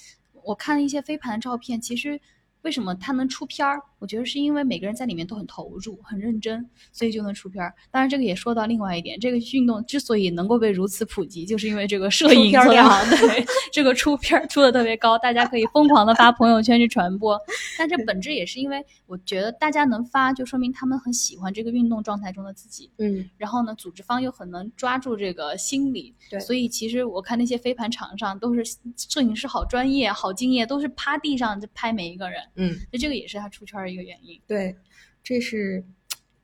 [0.42, 2.20] 我看一些飞盘的照片，其实
[2.62, 3.80] 为什么它能出片儿？
[3.98, 7.74] 我觉得是因为每个人在里面都很投入、很认真，所以就能出片儿。
[7.90, 17.38] 当然，这个也说到另外一点，这个运动之所以能够被如此普及，就是因为这个摄影好，对这个出片儿出的特别高，大家可以疯狂的发朋友圈去传播。
[17.78, 22.90] 但这本质也是因为我觉得大家能发，就说明他们很喜欢这个运动状态中的自己。
[22.98, 28.62] 嗯，然后呢，组织方又很能抓住这个心理，对所以其实我看那些飞盘场上都是
[28.96, 34.40] 摄影师好专业、好敬业，都是趴地上就拍每一个人，嗯，所以这个也是他出圈一个原因。
[34.46, 34.76] 对，
[35.22, 35.84] 这是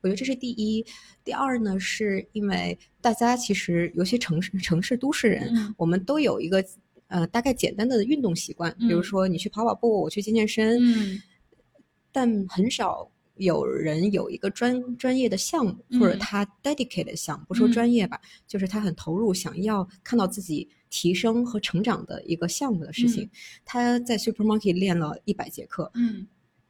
[0.01, 0.85] 我觉得这是第一。
[1.23, 5.73] 第二呢，是因为大家其实尤其城市城市都市人，嗯。
[5.77, 6.63] 我们都有一个
[7.07, 9.03] 呃大概简单的运动习惯，比如嗯。
[9.03, 11.21] 说你去跑跑步，我去健健身，嗯。
[12.11, 16.19] 但很少有人有一个专专业的项目，或者嗯。
[16.19, 17.71] 他 dedicate 的项目，不说嗯。
[17.71, 23.23] 专业吧，就是他很投入，想要看到自己提升和成长的一个项目的事情。
[23.23, 23.29] 嗯
[23.63, 26.27] 他在 Supermonkey 练了一百节课，嗯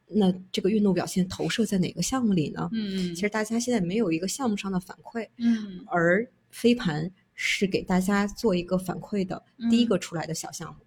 [0.08, 2.70] 那这个运动表现投射在哪个项目里呢？
[2.72, 10.80] 嗯其实大家现在没有一个项目上的反馈，嗯而飞盘是给大家做一个反馈的第一个出来的小项目。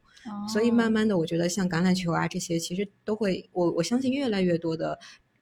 [0.48, 4.98] 所以慢慢慢的，我觉得像橄榄球啊这些，其实都会，我我相信越来越多的，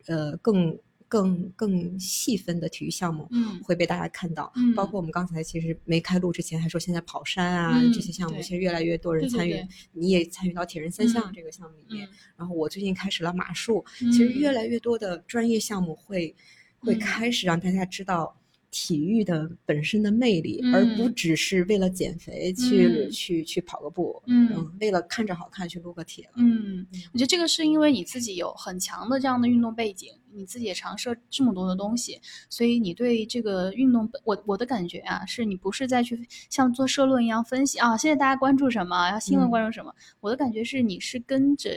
[0.06, 0.78] 呃，更
[1.14, 4.52] 更更细分的体育项目嗯会被大家看到。
[4.56, 9.52] 嗯包括我们刚才其实没开录之前还说，现在跑山啊、嗯这些项目，对其实越来越多人参与。
[9.52, 12.04] 对你也参与到铁人三项嗯这个项目里面。
[12.08, 16.34] 嗯然后我最近开始了马术，其实越来越多的专业项目会
[16.80, 18.36] 会嗯开始让大家知道。
[18.76, 26.32] 体育的本身的魅力，而不嗯只是为了减肥去、嗯去去跑个步，嗯为了看着好看去撸个铁了。
[26.34, 41.70] 嗯，我觉得这个是因为你自己有很强的这样的运动背景，你自己也尝试了这么多的东西，所以你对这个运动本，我我的感觉啊，是你不是在去像做社论一样分析啊，现在大家关注什么，然后新闻嗯关注什么，我的感觉是你是跟着。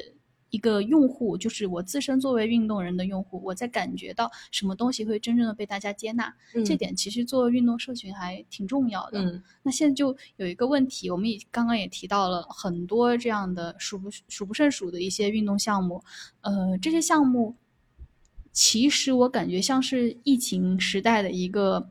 [0.50, 6.34] 一个用户就是我自身作为运动人的用户，我在感觉到什么东西会真正的被大家接纳，
[6.66, 9.22] 这嗯点其实做运动社群还挺重要的。
[9.22, 16.02] 嗯那现在就有一个问题，我们也刚刚也提到了很多这样的数不数不胜数的一些运动项目，
[16.42, 17.56] 呃，这些项目
[18.54, 21.90] 其实我感觉像是疫情时代的一个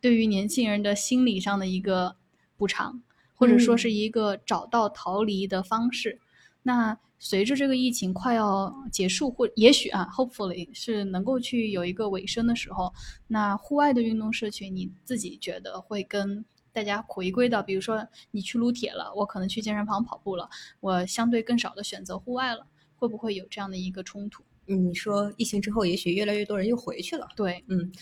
[0.00, 2.14] 对于年轻人的心理上的一个
[2.56, 3.02] 补偿，
[3.34, 6.20] 或者说嗯是一个找到逃离的方式。
[6.66, 12.92] 那随着这个疫情快要结束，或也许啊，hopefully 是能够去有一个尾声的时候，
[13.28, 20.50] 那户外的运动社群，你自己觉得会跟大家回归到，比如说你去撸铁了，我可能去健身房跑步了，
[20.80, 24.42] 我相对更少的选择户外了，会不会有这样的一个冲突？
[24.66, 27.28] 嗯，你说疫情之后，也许越来越多人又回去了。
[27.36, 27.92] 对，嗯，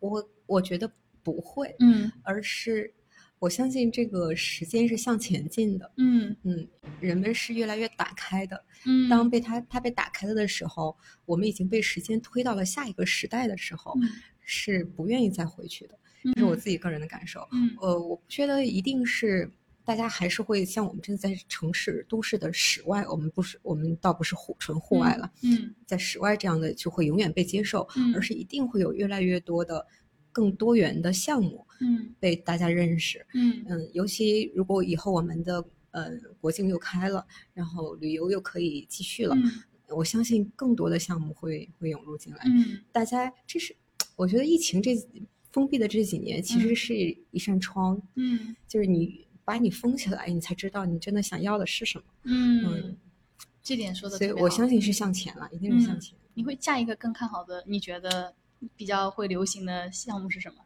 [0.00, 2.92] 我我觉得不会，嗯而是
[3.42, 5.90] 我相信这个时间是向前进的。
[5.96, 6.64] 嗯嗯，
[7.00, 8.64] 人们是越来越打开的。
[8.86, 14.08] 嗯，当被他他被打开了的时候，我们已经被时间推到了下一个时代的时候，嗯
[14.44, 15.98] 是不愿意再回去的。
[16.34, 17.40] 这是我自己个人的感受。
[17.50, 19.50] 嗯呃，我不觉得一定是
[19.84, 29.84] 大家还是会像我们正在城市都市的室外，我们不是我们倒不是户纯户外了，嗯在室外这样的就会永远被接受，嗯而是一定会有越来越多的
[30.32, 33.24] 更多元的项目嗯被大家认识。
[33.34, 39.50] 嗯嗯，尤其如果以后我们的呃国境又开了，然后旅游又可以继续了，嗯
[39.88, 42.42] 我相信更多的项目会会涌入进来。
[42.46, 43.76] 嗯大家这是
[44.16, 44.96] 我觉得疫情这
[45.52, 52.04] 封闭的这几年其实嗯是一扇窗，嗯就是你把你封起来，你才知道你真的想要的是什么。
[52.22, 52.96] 嗯，
[53.62, 56.16] 这点说的所以我相信是向前了，一定是向前。
[56.32, 57.62] 你会下一个更看好的？
[57.66, 58.34] 你觉得
[58.76, 60.56] 比较会流行的项目是什么？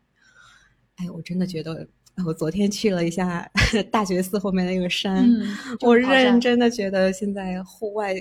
[0.97, 1.87] 哎，我真的觉得，
[2.27, 3.51] 我昨天去了一下
[3.93, 5.47] 大觉寺后面那个山，嗯
[5.81, 8.15] 我认真的觉得现在户外。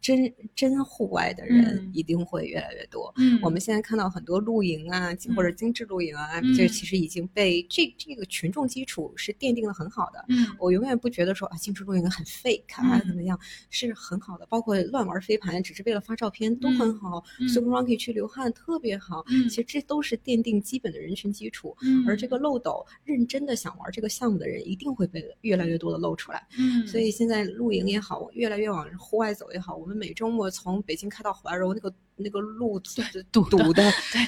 [0.00, 3.12] 真真户外的人一定会越来越多。
[3.16, 10.24] 嗯，我们现在看到很多露营啊，或者精致露营啊，嗯、这其实已经被这这个群众基础是奠定的很好的。
[10.28, 14.46] 嗯，我永远不觉得说啊，精致露营很 fake 啊，怎么样是很好的。
[14.46, 17.22] 包括乱玩飞盘，只是为了发照片都很好。
[17.52, 19.24] Super Monkey 去流汗特别好。
[19.28, 21.76] 嗯，其实这都是奠定基本的人群基础。
[21.82, 26.46] 嗯，而这个漏斗，认真的想玩这个项目的人，一定会被越来越多的露出来。
[26.58, 32.78] 嗯，所以现在露营也好，越来越往户外走也好，我们每周末从从北京开到怀柔，那个那个路
[33.32, 34.20] 堵堵的，对。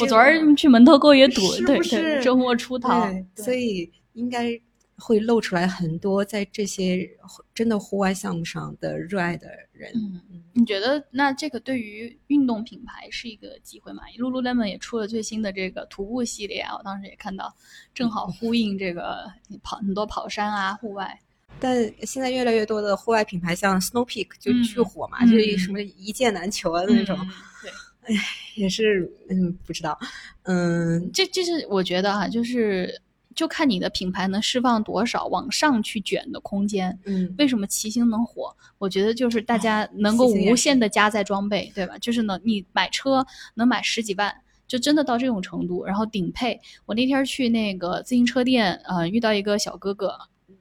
[0.00, 4.48] 我昨儿去门头沟也堵，是对对，周末出逃，所以应该
[4.96, 7.06] 会露出来很多在这些
[7.52, 9.92] 真的户外项目上的热爱的人。
[9.94, 17.54] 嗯，你觉得那这个对于运动品牌是一个机会吗？Lululemon 也出了最新的这个徒步系列啊，我当时也看到，
[17.92, 19.30] 正好呼应这个
[19.62, 21.18] 跑很多跑山啊，户外。
[21.60, 27.16] 但现在越来越多的户外品牌，像 Snow Peak 就巨火嘛，嗯、就是什么一箭难求啊那种。
[27.20, 27.28] 嗯、
[27.62, 28.22] 对，哎，
[28.56, 29.98] 也是，嗯，不知道，
[30.44, 33.00] 嗯，这这是我觉得哈、啊，就是
[33.34, 36.98] 就看你的品牌能释放多少往上去卷的空间。
[37.04, 38.54] 嗯，为什么骑行能火？
[38.78, 41.98] 我觉得就是大家能够无限的加载装备，对吧？
[41.98, 44.34] 就是能你买车能买十几万。
[44.66, 46.60] 就真的到这种程度，然后顶配。
[46.86, 50.16] 我那天去那个自行车店，呃，遇到一个小哥哥。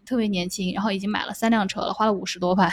[0.10, 2.68] 特别年轻，然后已经买了三辆车了，花了五十多万，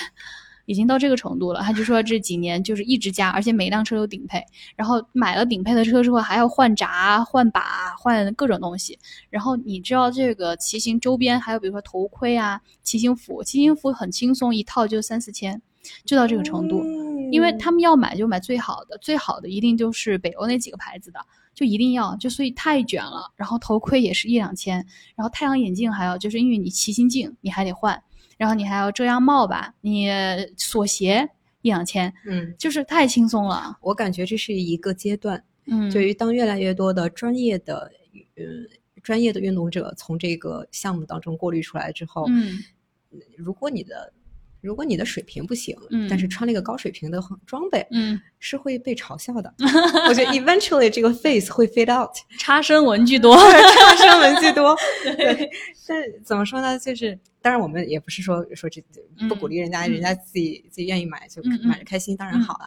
[0.65, 1.61] 已经到这个程度了。
[1.61, 4.43] 他就说这几年就是一直加，而且每辆车都顶配。
[4.75, 8.99] 然后买了顶配的车之后，还要换闸、换把、换各种东西。
[9.29, 15.61] 然后你知道这个骑行周边还有比如说头盔啊、骑行服，骑行服很轻松，一套就三四千，
[16.07, 16.83] 就到这个程度。
[17.31, 21.21] 因为他们要买就买最好的，最好的一定就是北欧那几个牌子的。
[21.57, 23.33] 就一定要，就所以太卷了。
[23.35, 24.77] 然后头盔也是一两千，
[25.17, 28.01] 然后太阳眼镜还要，就是因为你骑行镜你还得换，
[28.37, 30.11] 然后你还要遮阳帽吧，你
[30.59, 31.27] 锁鞋
[31.63, 33.79] 一两千，嗯，就是太轻松了。
[33.81, 37.91] 我感觉这是一个阶段，嗯，对于当越来越多的专业的
[38.37, 38.45] 呃
[39.03, 42.59] 专业的运动者从这个项目当中过滤出来之后，嗯，
[43.35, 44.13] 如果你的
[44.67, 49.55] 如果你的水平不行，嗯，但是穿了一个高水平的装备，嗯，是会被嘲笑的。
[50.09, 54.77] 我觉得 eventually 这个 face 会 fade out， 差生文具多， 差生文具多。
[55.05, 55.49] 对，
[55.87, 56.77] 但怎么说呢？
[56.81, 58.83] 就是当然我们也不是说说这
[59.29, 62.67] 不鼓励人家，嗯、人家自己自己愿意买就买着开心，当然好了。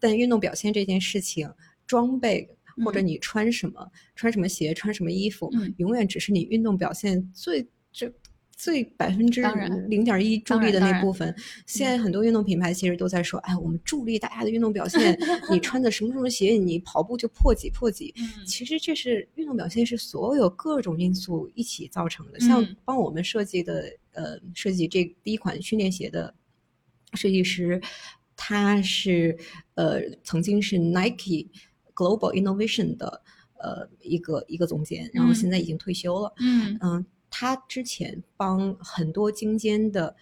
[0.00, 1.48] 但运动表现这件事情，
[1.86, 2.48] 装备
[2.84, 8.12] 或者你穿什么、穿什么鞋、穿什么衣服，嗯永远只是你运动表现最最。
[8.56, 9.42] 最百分之
[9.86, 11.32] 零点一助力的那部分，
[11.66, 15.16] 现在很多运动品牌其实都在说：“哎，我们助力大家的运动表 现。
[15.50, 18.14] 你穿的什么什么鞋，你跑步就破几破几。
[18.16, 22.38] 嗯”其实这是运动表现是所有各种因素一起造成的。
[22.38, 26.34] 嗯、像帮我们设计的呃设计这第一款训练鞋的
[27.12, 27.78] 设计师，
[28.36, 29.36] 他是
[29.74, 31.50] 呃曾经是 Nike
[31.94, 33.22] Global Innovation 的
[33.58, 36.32] 呃一个一个总监，然后现在已经退休了。
[36.40, 37.06] 嗯嗯。
[37.38, 40.16] 他之前帮很多精尖的，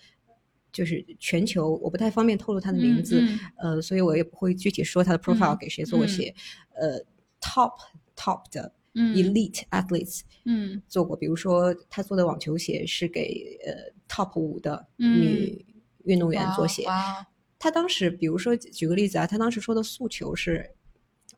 [0.73, 3.39] 就是全球，我不太方便透露他的名字，嗯。
[3.57, 6.35] 呃，所以我也不会具体说他的 profile 嗯给谁做过鞋，
[6.73, 6.99] 呃
[7.41, 7.71] ，top
[8.17, 15.21] top 的 elite athletes，嗯，做过，比如说他做的网球鞋是给呃 top 五的嗯。
[15.21, 15.65] 女
[16.07, 17.25] 运动员做鞋，哇，
[17.61, 20.69] 他当时，比如说举个例子啊，他当时说的诉求是，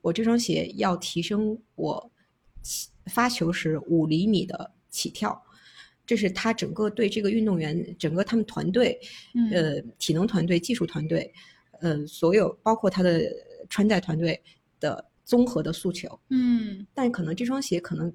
[0.01, 2.11] 我这双鞋要提升我
[3.09, 5.43] 发球时五厘米的起跳。
[6.07, 8.97] 这是他整个对这个运动员，整个他们团队，
[9.35, 11.33] 嗯呃，体能团队、技术团队，
[11.81, 13.21] 呃，所有包括他的
[13.69, 14.41] 穿戴团队
[14.79, 16.09] 的综合的诉求。
[16.31, 18.13] 嗯但可能这双鞋可能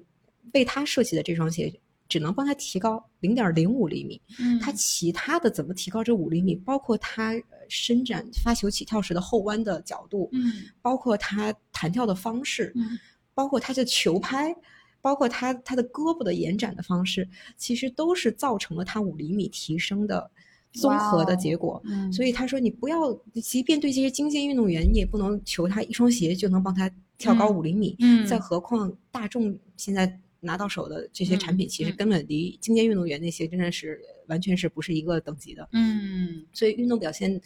[0.54, 1.70] 为他设计的这双鞋
[2.08, 6.54] 只能帮他提高零点零五厘米，嗯，他其他的怎么提高这五厘米？
[6.56, 7.34] 包括他
[7.68, 12.98] 伸展发球起跳时的后弯的角度，嗯包括他弹跳的方式，嗯
[13.34, 14.56] 包括他的球拍。
[15.02, 20.30] 包括他他的胳膊的延展的方式，其实都是造成了他五厘米提升的
[20.72, 21.82] 综合的结果。
[21.84, 27.96] 嗯，所以他说，你不要，即便对这些精尖运动员，你也不能求他一双鞋就能帮他跳高五厘米。
[27.98, 35.68] 嗯，再何况大众现在拿到手的这些产品，嗯其实根本离精尖运动员那些真的是完全是不是一个等级的。
[35.72, 37.40] 嗯所以运动表现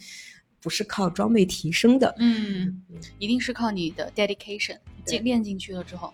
[0.61, 2.13] 不是靠装备提升的。
[2.19, 2.83] 嗯，
[3.17, 6.13] 一定是靠你的 dedication 进练进去了之后。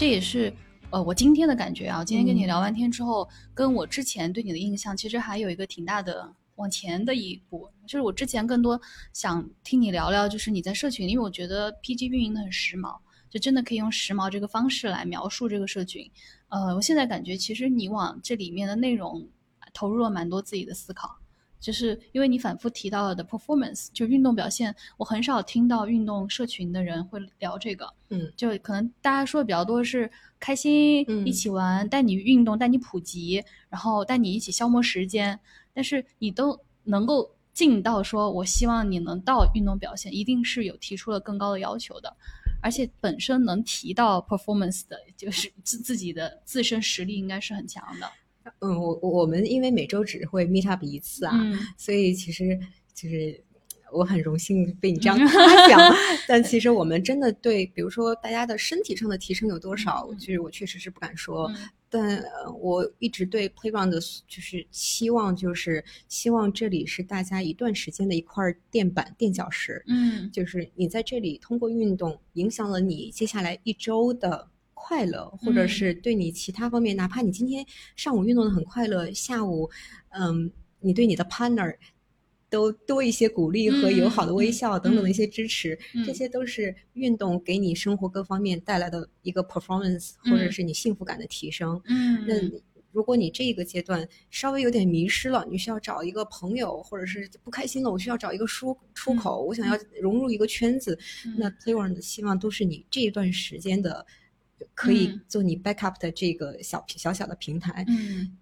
[0.00, 0.50] 这也是
[0.88, 2.02] 呃我今天的感觉啊。
[2.02, 7.68] 今天跟你聊完天之后，跟我之前对你的印象其实还有一个挺大的往前的一步。
[7.86, 8.80] 就是我之前更多
[9.12, 12.98] 想听你聊聊，就是你在社群，因为我觉得 PG 运营的很时髦，
[13.28, 16.10] 就真的可以用时髦这个方式来描述这个社群。
[16.48, 19.28] 呃，我现在感觉其实你往这里面的内容
[19.74, 21.14] 投入了蛮多自己的思考。
[21.60, 27.92] 就是因为你反复提到了的 performance，就运动表现，我很少听到运动社群的人会聊这个。
[28.08, 35.38] 嗯，就可能大家说的比较多是开心，一起玩，带你运动，带你普及，然后带你一起消磨时间。
[35.72, 42.16] 但是你都能够进到说，我希望你能到运动表现，一定是有提出了更高的要求的，
[42.62, 48.10] 而且本身能提到 performance 的，就是自自己的自身实力应该是很强的。
[48.58, 51.32] 嗯，我我们因为每周只会 meet up 一次啊，
[51.78, 52.58] 所以其实
[52.92, 53.42] 就是
[53.92, 55.80] 我很荣幸被你这样 夸奖。
[56.28, 61.50] 但其实我们真的对，比如说大家的身体上的提升有多少，就是我确实是不敢说。
[61.92, 62.22] 但
[62.60, 63.98] 我一直对 playground 的
[64.28, 69.82] 就是期望，就是希望这里是大家一段时间的一块垫板垫脚石。
[69.88, 74.48] 嗯，就是你在这里通过运动影响了你接下来一周的。
[74.82, 77.64] 快乐，或者是对你其他方面，哪怕你今天
[77.96, 79.70] 上午运动的很快乐，下午，
[80.08, 80.50] 嗯，
[80.80, 81.76] 你对你的 partner
[82.48, 91.80] 都多一些鼓励和友好的微笑等等的一些支持，这些都是运动给你生活各方面带来的一个 performance，或者是你幸福感的提升。
[91.84, 92.34] 嗯，那
[92.90, 100.98] 如果你这个阶段稍微有点迷失了，你需要找一个朋友，或者是不开心了，我需要找一个出出口，我想要融入一个圈子，
[101.36, 104.04] 那 playone 的希望都是你这一段时间的。
[104.74, 108.36] 可以做你 backup 的这个小小小的平台，嗯，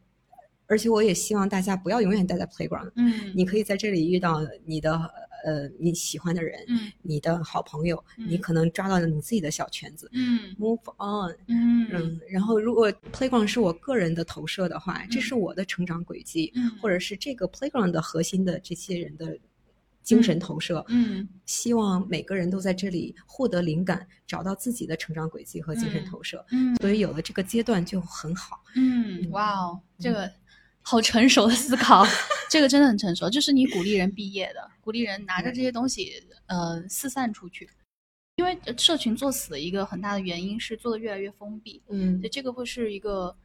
[0.66, 4.98] 而且我也希望大家不要永远待在 playground，嗯，你可以在这里遇到你的
[5.44, 11.88] 呃你喜欢的人，嗯，你的好朋友，你可能抓到了你自己的小圈子，嗯，move on，嗯。
[11.90, 19.38] 嗯，然后如果 playground 是我个人的投射的话，这是我的成长轨迹，嗯，或者是这个 playground 的核心的这些人的。
[20.08, 30.32] 精神投射，嗯，希望每个人都在这里获得灵感，找到自己的成长轨迹和精神投射，嗯，所以有了这个阶段就很好，嗯，哇哦，这个
[30.80, 32.06] 好成熟的思考，
[32.48, 36.10] 这个真的很成熟，就是你鼓励人毕业的，鼓励人拿着这些东西，
[36.46, 37.68] 呃，四散出去，
[38.36, 43.36] 因为社群作死的一个很大的原因是做的越来越封闭，嗯，所以这个会是一个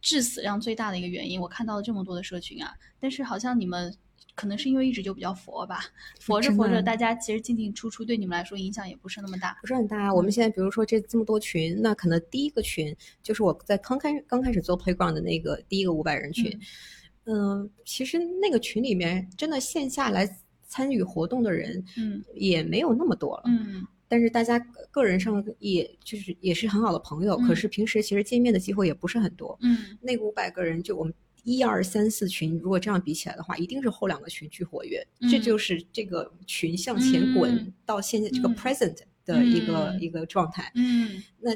[0.00, 1.38] 致死量最大的一个原因。
[1.38, 3.94] 我看到了这么多的社群啊，但是好像你们。
[4.34, 5.80] 可能是因为一直就比较佛吧，
[6.18, 10.12] 佛着佛着，大家其实进进出出，对你们来说影响也不是那么大，不是很大。
[10.12, 16.58] 我们现在比如说这这么多群，那可能第一个群就是我在刚开刚开始做 playground 的那个第一个五百人群，
[17.24, 20.26] 嗯，其实那个群里面真的线下来
[20.66, 24.58] 参与活动的人，嗯，也没有那么多了，嗯，但是大家
[24.90, 31.12] 个人上也就是也是很好的朋友，可是平时其实见面的机会也不是很多，嗯，那五百个人就我们。
[31.44, 35.04] 一二三四群，如果这样比起来的话，一定是后两个群最活跃。
[35.30, 40.70] 这就是这个群向前滚到现在这个 present 的一个一个状态。
[40.76, 41.50] 嗯，那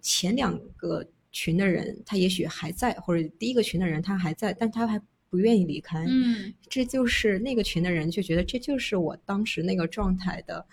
[0.00, 6.04] 前两个群的人，他也许还在，或者第一个群的人他还在，但他还不愿意离开。
[6.08, 10.64] 嗯，这就是那个群的人就觉得这就是我当时那个状态的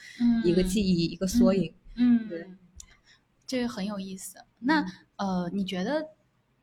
[0.44, 1.74] 一个记忆，一个缩影。
[1.96, 2.46] 嗯，对，
[3.48, 4.38] 这个很有意思。
[4.60, 6.08] 那呃，你觉得？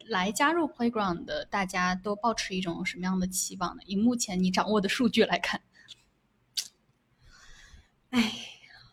[0.08, 3.82] 来加入 Playground 的大家都保持一种什么样的期望呢？
[3.86, 5.60] 以目前你掌握的数据来看，
[8.10, 8.32] 哎，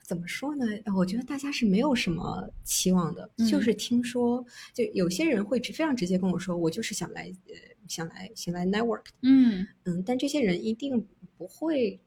[0.04, 0.66] 怎么说呢？
[0.96, 7.54] 我觉得大家是没有什么期望的，就是听说，就有些人会非常直接跟我说，我就是想来，呃，
[7.88, 9.06] 想来，想来 network。
[9.22, 11.08] 嗯嗯，但这些人一定
[11.38, 12.00] 不会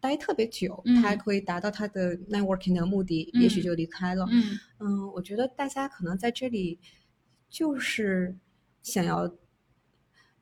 [0.00, 4.26] 待特别久，他可以达到他的 networking 的目的，也许就离开了。
[4.30, 6.78] 嗯嗯，我觉得大家可能在这里。
[7.52, 8.34] 就是
[8.82, 9.30] 想要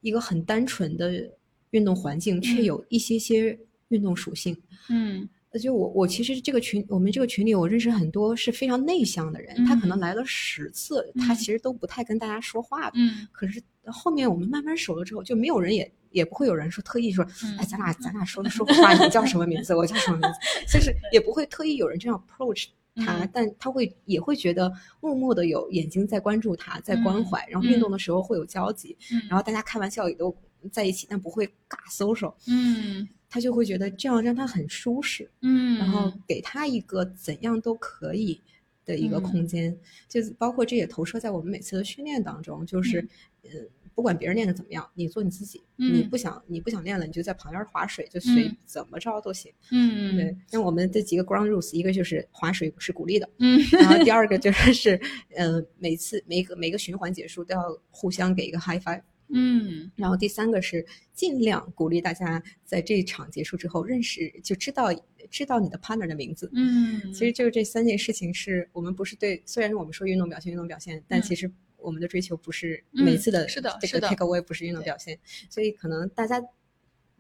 [0.01, 1.29] 一个很单纯的
[1.71, 3.59] 运动环境，却有一些些
[3.89, 4.57] 运动属性。
[4.89, 5.29] 嗯，
[5.61, 12.93] 就我我其实这个群，我们这个群里，我认识很多是非常内向的人，他可能来了十次，他其实都不太跟大家说话的。
[12.95, 17.25] 嗯，可是后面我们慢慢熟了之后，就没有人也也不会有人说特意说，
[17.59, 19.75] 哎，咱俩咱俩说说话，你叫什么名字？
[19.75, 20.39] 我叫什么名字？
[20.73, 22.69] 就是也不会特意有人这样 approach。
[23.01, 24.71] 他，但他会也会觉得
[25.01, 28.97] 默默的有眼睛在关注他，在关怀，然后运动的时候会有交集，
[29.29, 30.33] 然后大家开玩笑也都
[30.71, 32.35] 在一起，但不会尬 social。
[32.47, 35.31] 嗯，他就会觉得这样让他很舒适。
[35.41, 38.41] 嗯，然后给他一个怎样都可以
[38.85, 39.77] 的一个空间，
[40.09, 43.01] 就是包括这也投射在我们每次的训练当中，就是，
[43.45, 43.51] 嗯，
[43.95, 45.63] 不管别人练的怎么样，你做你自己。
[45.77, 49.53] 你嗯不想你不想练了，你就在旁边划水，就随嗯怎么着都行。
[49.71, 55.01] 嗯对，那我们这几个 ground rules，一个就是划水是鼓励的，嗯然后 第二个就是
[55.35, 59.03] 呃每次每个每个循环结束都要互相给一个 high five。
[59.33, 60.85] 嗯然后第三个是
[61.15, 64.89] 尽量鼓励大家在这一场结束之后认识，就知道
[65.31, 66.51] 知道你的 partner 的名字。
[66.53, 71.49] 嗯，其实就是这三件事情是我们不是对，虽然我们说运动表现运动表现，但嗯其实
[71.83, 75.19] 我们的追求不是嗯每次的是的这个是的 take away 不是运动表现，
[75.49, 76.43] 所以可能大家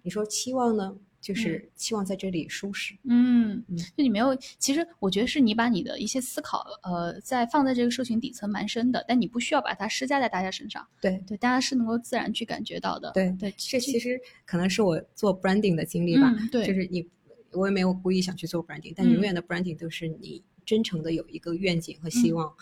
[0.03, 2.95] 你说期望呢，就是期望在这里舒适。
[3.05, 13.11] 嗯嗯，就你没有，其实我觉得是你把你的一些思考，呃，在放在这个社群底层蛮深的，但你不需要把它施加在大家身上，对对，大家是能够自然去感觉到的。
[13.13, 17.07] 对对，这其实可能是我做 branding 的经历吧，嗯对就是你
[17.53, 22.55] 我也没有故意想去做 branding，但永嗯远的 branding 都是你真诚的有一个愿景和希望，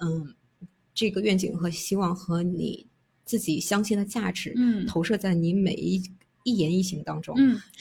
[0.00, 0.34] 嗯
[0.96, 2.84] 这个愿景和希望和你
[3.24, 6.02] 自己相信的价值，嗯投射在你每一
[6.42, 7.36] 一言一行当中。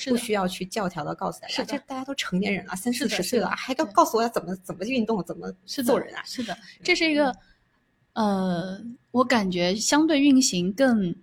[0.08, 6.22] 不需要去教条的告诉大家，是这大家都成年人了，三四十岁了，还告告诉我要怎么怎么运动，怎么是的做人啊？
[6.26, 7.34] 是的，这是一个，
[8.14, 11.16] 呃，我感觉相对运行更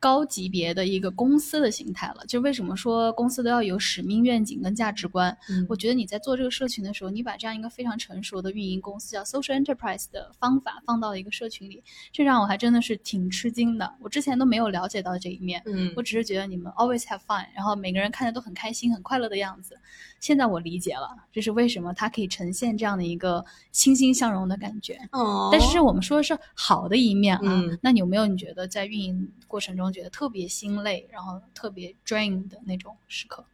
[0.00, 2.24] 高级别的一个公司的形态了。
[2.26, 5.36] 就为什么说公司都要有使命、愿景跟价值观？
[5.50, 11.82] 嗯我觉得你在做这个社群的时候，你把这样一个非常成熟的运营公司叫 social enterprise 的方法放到了一个社群里，
[12.12, 13.92] 这让我还真的是挺吃惊的。
[14.00, 15.62] 我之前都没有了解到这一面。
[15.66, 19.76] 嗯我只是觉得你们 always have fun，然后每个人看着都很开心、很快乐的样子。
[20.20, 24.98] 现在我理解了，这是为什么它可以呈现这样的一个欣欣向荣的感觉。
[25.12, 33.44] 哦，但是这我们说的是好的一面啊，嗯那你有没有你觉得在运营过程中觉得特别心累，然后特别 drain 的那种时刻？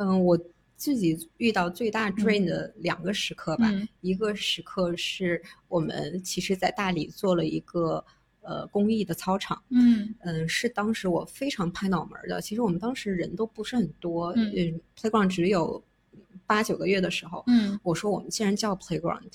[0.00, 0.38] 嗯，我
[0.76, 3.88] 自己遇到最大 drain 的两个时刻吧，嗯。
[4.00, 8.04] 一个时刻是我们其实在大理做了一个
[8.42, 10.14] 呃公益的操场，嗯。
[10.20, 12.40] 嗯，是当时我非常拍脑门的。
[12.40, 14.52] 其实我们当时人都不是很多，嗯。
[14.56, 15.82] 嗯，playground 只有
[16.46, 17.78] 八九个月的时候，嗯。
[17.82, 19.30] 我说我们既然叫 playground，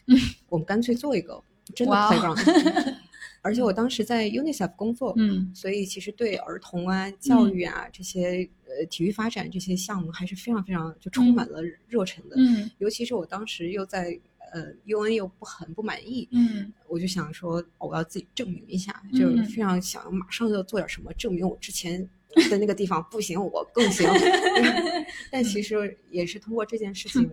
[0.47, 1.43] 我们干脆做一个
[1.75, 2.95] 真的 playground。
[3.43, 5.51] 而且我当时在 UNICEF 工作，嗯。
[5.53, 12.35] 所以其实对儿童啊、教育啊、这些呃体育发展这些项目还是非常非常就充满了热忱的。
[12.37, 12.71] 嗯。
[12.79, 14.19] 尤其是我当时又在
[14.53, 16.71] 呃 UN 又不很不满意，嗯。
[16.87, 22.07] 我就想说哦我要自己证明一下，嗯就是非常想马上就做点什么，证明我之前
[22.49, 24.07] 在那个地方不行，我更行。
[25.29, 27.29] 但其实也是通过这件事情，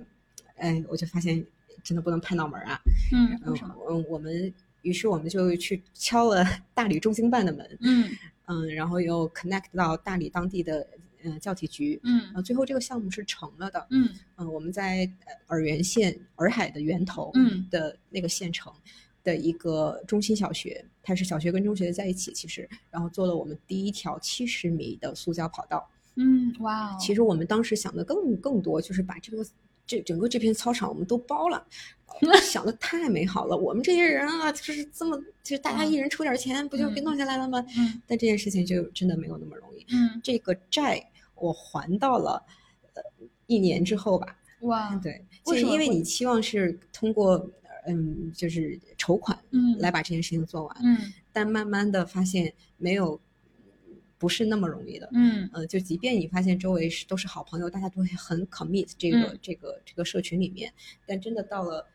[0.57, 1.45] 哎，我就发现
[1.85, 2.81] 真的不能拍脑门儿啊。
[3.13, 3.39] 嗯？
[3.47, 4.53] 嗯，我们
[4.83, 8.09] 于是我们就去敲了 大理中经办的门，嗯
[8.47, 10.87] 嗯，然后又 connect 到大理当地的
[11.22, 13.87] 嗯、呃教体局，嗯呃，最后这个项目是成了的。
[13.91, 18.72] 嗯嗯，我们在呃洱源县洱海的源头嗯的那个县城
[19.22, 25.89] 的一个中心小学，它是小学跟中学在一起，其实，然后做了我们第一条七十米的塑胶跑道。
[26.16, 29.45] 嗯，哇哦，其实我们当时想的更更多，就是把这个
[29.91, 31.66] 这整个这片操场我们都包了，
[32.20, 33.57] 呃想的太美好了。
[33.57, 37.59] 我们这些人啊，就是这么，就是大家一人出点钱，不就给嗯弄下来了吗？
[37.76, 39.84] 嗯但这件事情就真的没有那么容易。
[39.93, 42.41] 嗯这个债我还到了，
[42.95, 43.03] 呃，
[43.49, 44.36] 一年之后吧。
[44.61, 47.51] 哇，对，就是因为你期望是通过
[47.88, 53.20] 嗯，就是筹款嗯来把这件事情做完，嗯但慢慢的发现没有，
[54.21, 55.09] 不是那么容易的。
[55.12, 60.73] 嗯呃，就即便你发现周围是都是好朋友，大家都会很 commit 这个、嗯这个这个社群里面，
[61.07, 61.87] 但真的到了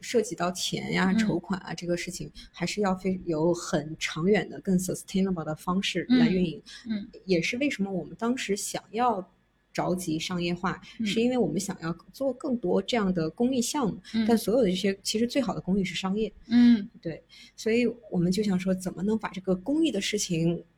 [0.00, 6.62] 涉及到钱呀、嗯筹款啊这个事情，还是要非有很长远的、更 sustainable 的方式来运营。
[6.88, 9.30] 嗯也是为什么我们当时想要
[9.74, 14.00] 着急商业化，嗯是因为我们想要做更多这样的公益项目。
[14.14, 17.22] 嗯但所有的这些，其实最好的公益是商业，嗯对，
[17.54, 20.64] 所以我们就想说，怎么能把这个公益的事情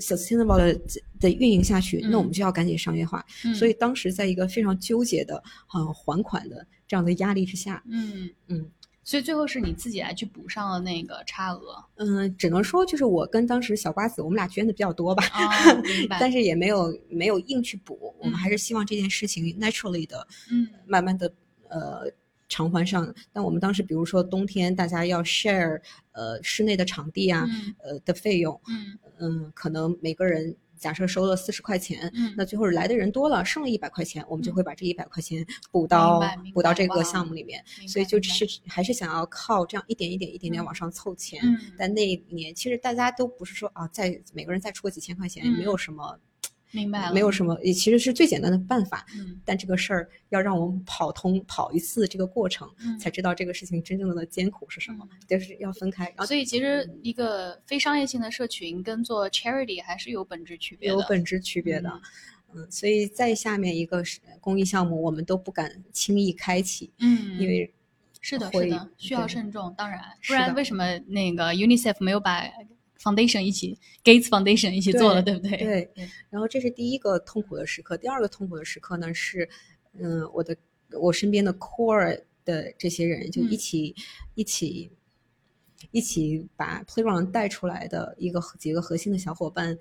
[0.00, 0.80] sustainable 的
[1.20, 2.00] 的运营下去？
[2.10, 3.24] 那我们就要赶紧商业化。
[3.44, 8.28] 嗯，所以当时在一个非常纠结的、很还款的这样的压力之下，嗯。
[8.48, 8.70] 嗯。
[9.02, 11.82] 所以最后是你自己来去补上了那个差额。
[11.96, 15.24] 嗯，只能说就是我跟当时小瓜子，我们俩捐的比较多吧。
[16.10, 18.36] 但是也没有没有硬去补，我们嗯。
[18.36, 20.68] 还是希望这件事情 naturally 的嗯。
[20.86, 21.32] 慢慢的
[21.68, 22.06] 呃
[22.50, 23.14] 偿还上。
[23.32, 25.80] 但我们当时比如说冬天大家要 share
[26.12, 36.20] 呃室内的场地啊，嗯呃的费用，嗯嗯，可能每个人假设收了四十块钱，嗯那最后来的人多了，剩了一百块钱，我们就嗯会把这一百块钱补到
[36.52, 37.62] 补到这个项目里面。
[37.86, 41.40] 所以就是还是想要靠这样一点一点一点点嗯往上凑钱。
[41.42, 46.18] 嗯但那一年其实大家都不是说啊，再每个人再出个几千块钱，也没有什么。
[46.72, 49.06] 明白了，没有什么，也其实是最简单的办法。
[49.14, 56.04] 嗯但这个事儿要让我们跑通跑一次这个过程，嗯才知道这个事情真正的艰苦是什么，就是要分开。
[56.04, 60.94] 然后所以其实一个非商业性的社群跟做 charity 还是有本质区别的。
[60.94, 62.00] 有本质区别的。
[62.52, 67.72] 嗯，所以在下面一个是公益项目，我们都不敢轻易开启，嗯，因为
[68.20, 69.72] 是的，是的，需要慎重。
[69.78, 72.42] 当然，不然为什么那个 UNICEF 没有把
[73.00, 75.56] Foundation 一起 Gates Foundation 一起做了，对不对？
[75.56, 79.48] 对对，然后这是第一个痛苦的时刻，第二个痛苦的时刻呢是，
[79.98, 80.56] 嗯，我的
[81.00, 83.50] 我身边的 core 的这些人就嗯。
[83.50, 83.94] 一起、
[84.34, 84.90] 一起
[85.92, 89.76] 一起把 Playground 带出来的一个几个核心的小伙伴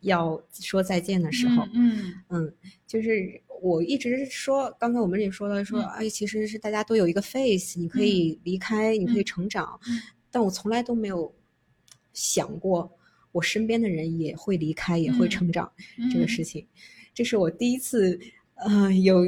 [0.00, 2.54] 要说再见的时候，嗯嗯，
[2.86, 5.86] 就是我一直说，刚才我们也说了，说嗯。
[5.88, 10.00] 哎，其实是大家都有一个 face，你可以离开，你可以成长，嗯。
[10.30, 11.34] 但我从来都没有
[12.18, 12.90] 想过，
[13.30, 16.44] 我身边的人也会离开，也会嗯成长、嗯这个事。
[16.44, 16.66] 情，
[17.14, 18.18] 这是我第一次，
[18.56, 19.24] 呃，有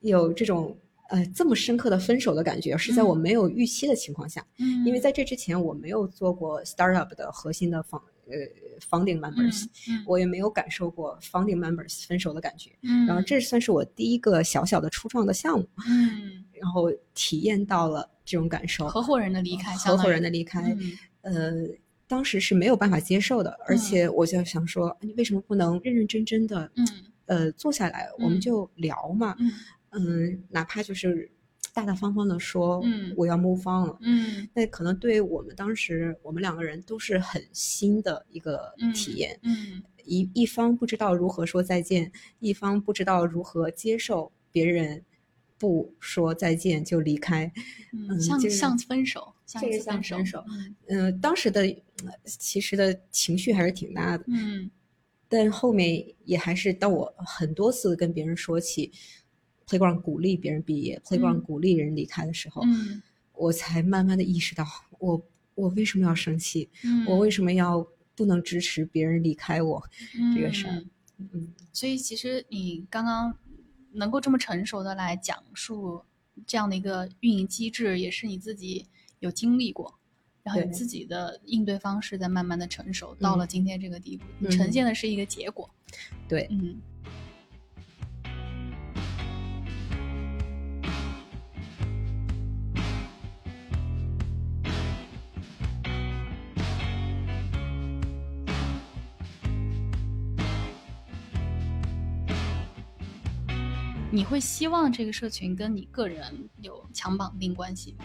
[0.00, 0.76] 有这种
[1.08, 3.18] 呃这么深刻的分手的感觉，是在我嗯。
[3.18, 5.00] 没有预期的情况下，嗯，因为。
[5.00, 8.36] 在这之前我没有做过 startup 的核心的 fund 呃
[8.78, 12.70] founding members，、嗯我也没有感受过 founding members 分手的感觉。
[12.82, 16.44] 嗯，然后这算是我第一个小小的初创的项目，嗯。
[16.60, 18.86] 然后体验到了这种感受。
[18.86, 20.92] 合伙人的离开，合伙人的离离开，嗯。
[21.22, 21.52] 呃，
[22.12, 26.86] 当时是没有办法接受的，而且我就想说，你为什么不能认认真真的，嗯
[27.24, 28.40] 呃，坐下来，我们嗯。
[28.40, 29.50] 就聊嘛，嗯。
[29.92, 31.30] 嗯，哪怕就是
[31.72, 33.96] 大大方方的说，嗯我要 move on 了。
[34.02, 34.46] 嗯。
[34.52, 39.82] 那可能对于我们当时，我们两个人都是很新的一个体验，嗯。
[40.04, 45.02] 一一方不知道如何说再见，一方不知道如何接受别人
[45.58, 47.50] 不说再见就离开。
[47.92, 50.74] 嗯，像像分手，像这个像分手嗯。
[50.88, 51.91] 嗯、当时的呃
[52.24, 54.70] 其实的情绪还是挺大的，嗯。
[55.28, 58.92] 但后面也还是当我很多次跟别人说起
[59.66, 63.02] Playground 鼓励别人毕业、p l a y g r o u n d 鼓励人离开的时候，嗯。
[63.34, 64.64] 我才慢慢的意识到，
[64.98, 65.20] 我
[65.54, 66.68] 我为什么要生气？
[66.84, 67.84] 嗯，我为什么要
[68.14, 69.82] 不能支持别人离开我？
[70.36, 70.66] 这个事
[71.16, 73.34] 嗯，所以其实你刚刚
[73.92, 76.04] 能够这么成熟的来讲述
[76.46, 78.86] 这样的一个运营机制，也是你自己
[79.20, 79.98] 有经历过，
[80.42, 85.70] 然后你自己的应对方式在慢慢的成熟，到了嗯今天这个地步，你嗯呈现的是一个结果。
[86.28, 86.80] 对，嗯
[104.14, 108.04] 你会希望这个社群跟你个人有强绑定关系吗？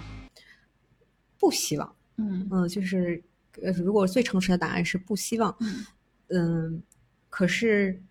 [1.37, 2.47] 不希望，嗯。
[2.51, 3.21] 嗯，就是
[3.61, 5.85] 呃，如果最诚实的答案是不希望，嗯。
[6.29, 6.83] 嗯，
[7.29, 8.01] 可是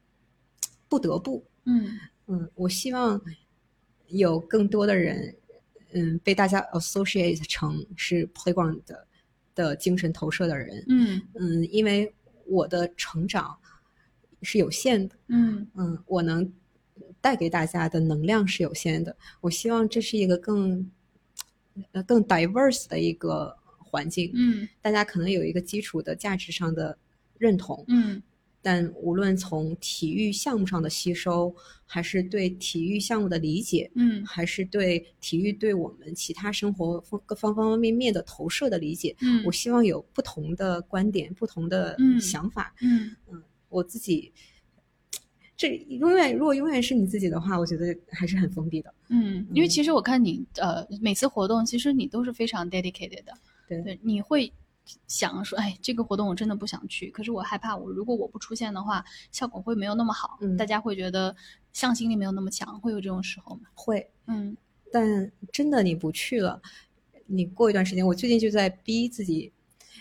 [0.89, 1.99] 不得不，嗯。
[2.29, 3.21] 嗯，我希望
[4.09, 5.35] 有更多的人，
[5.93, 9.07] 嗯，被大家 associate 成是 playground 的
[9.55, 11.23] 的精神投射的人，嗯。
[11.35, 12.13] 嗯，因为
[12.47, 13.57] 我的成长
[14.43, 15.67] 是有限的，嗯。
[15.75, 16.51] 嗯，我能
[17.21, 19.15] 带给大家的能量是有限的。
[19.41, 20.91] 我希望这是一个更
[21.93, 23.57] 呃更 diverse 的一个
[23.97, 24.69] 环境，嗯。
[24.83, 26.99] 大家可能有一个基础的价值上的
[27.39, 28.23] 认同，嗯。
[28.61, 31.55] 但无论从体育项目上的吸收，
[31.87, 34.23] 还是对体育项目的理解，嗯。
[34.27, 42.21] 还是对体育对我们其他生活方各方方面面的投射的理解，嗯，我希望有不同的观点、不同的嗯。
[42.21, 42.75] 想法。
[42.83, 43.17] 嗯。
[43.69, 44.33] 我自己，
[45.57, 48.93] 这永远如果永远是你自己的话，我觉得还是很封闭的。
[49.09, 49.71] 嗯，因为嗯。
[49.71, 53.33] 其实我看你呃每次活动，其实你都是非常 dedicated 的，
[53.69, 53.81] 对。
[53.83, 54.53] 对，你会
[55.07, 60.57] 想说，哎，这个活动我真的不想去，可是我害怕我如果我不出现的话，效果会没有那么好，嗯。
[60.57, 61.35] 大家会觉得
[61.73, 63.63] 向心力没有那么强，会有这种时候吗？
[63.75, 64.57] 会，嗯。
[64.93, 66.63] 但真的你不去了，
[67.27, 69.53] 你过一段时间，我最近就在逼自己。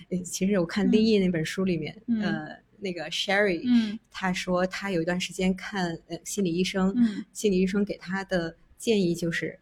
[0.09, 2.21] 诶其实我看丁毅那本书里面，嗯。
[2.21, 3.97] 呃，那个 Sherry，、嗯。
[4.11, 7.25] 他说他有一段时间看呃心理医生，嗯。
[7.33, 9.59] 心理医生给他的建议就是，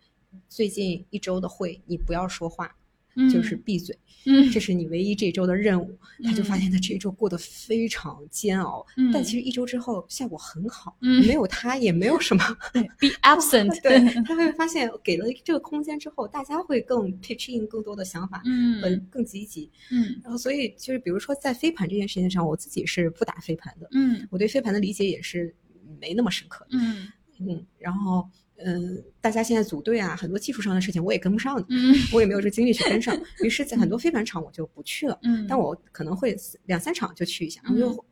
[0.50, 2.76] 最近一周的会你不要说话，
[3.16, 4.50] 嗯，就是闭嘴，嗯。
[4.52, 5.98] 这是你唯一这周的任务。
[6.24, 6.62] 他就发嗯。
[6.62, 9.12] 现他这一周过得非常煎熬，嗯。
[9.12, 12.44] 但其实一周之后效果很好，嗯没有他也没有什么。
[12.74, 18.82] 对 be absent，对，他会发现给了这个空间之后，大家会更 pitch in 更多的想法，嗯。
[18.82, 19.70] 呃，更积极。
[19.92, 20.20] 嗯。
[20.24, 24.28] 然后所以就是比如说在飞盘这件事情上，我自己是不打飞盘的，嗯。
[24.32, 25.54] 我对飞盘的理解也是
[26.00, 26.66] 没那么深刻。
[26.72, 27.08] 嗯。
[27.40, 35.18] 嗯，然后嗯、大家现在组队啊，很多技术上的事情我也跟不上的，嗯我也没有这个精力去跟上， 于是，在很多飞盘场我就不去了。
[35.24, 36.36] 嗯，但我可能会
[36.66, 38.06] 两三场就去一下，然后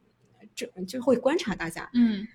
[0.53, 2.27] 就就就会观察大家，嗯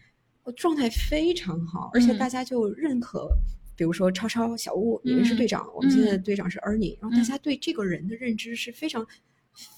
[0.44, 3.28] 我状态非常好，而且嗯大家就认可。
[3.78, 9.06] 比如说超超、小屋，你们是嗯队长，我们现在队长是 Ernie，然后大嗯家对这个人的认知是非常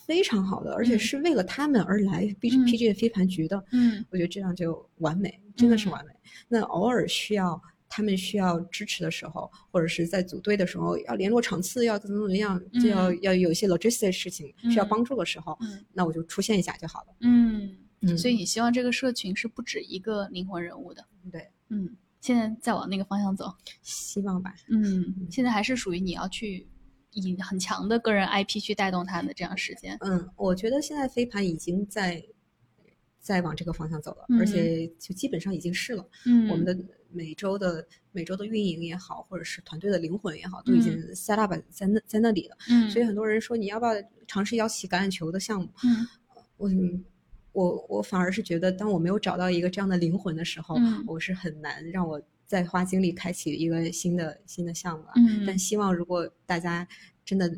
[0.06, 3.64] 非常好的，而且嗯是为了他们而来 B 嗯 PG 的飞盘局的。
[3.72, 6.12] 嗯我觉得这样就完美，真的是嗯完美。
[6.46, 17.06] 那偶尔需要他们需要支持的时候，或者是在组队的时候要联络场次，要怎么怎么样，就要、嗯要有一些 logistics 事情需要嗯帮助的时候，嗯那我就出现一下就好了。
[17.20, 21.04] 嗯，嗯，所以你希望这个社群是不止一个灵魂人物的。
[21.32, 23.52] 对，嗯，现在再往那个方向走。
[23.82, 24.54] 希望吧。
[24.68, 26.68] 嗯，现在还是属于你要去
[27.12, 29.96] 以很强的个人 IP 去带动他的这样时间。
[30.00, 32.22] 嗯，我觉得现在飞盘已经在
[33.20, 36.06] 在往这个方向走了，嗯而且就基本上已经是了。
[36.26, 36.76] 嗯我们的
[37.10, 42.56] 每周的每周的运营也好，或者是团队的灵魂也好，都已经 set up 在那在那里了。
[42.68, 43.92] 嗯，所以很多人说你要不要
[44.26, 45.68] 尝试邀请橄榄球的项目？
[45.82, 46.06] 嗯
[46.58, 46.70] 我
[47.52, 55.12] 我我反而是觉得，当我没有找到一个这样的灵魂的时候，嗯我是很难让我再花精力开启一个新的新的项目了。
[55.16, 56.86] 嗯但希望如果大家
[57.24, 57.48] 真的，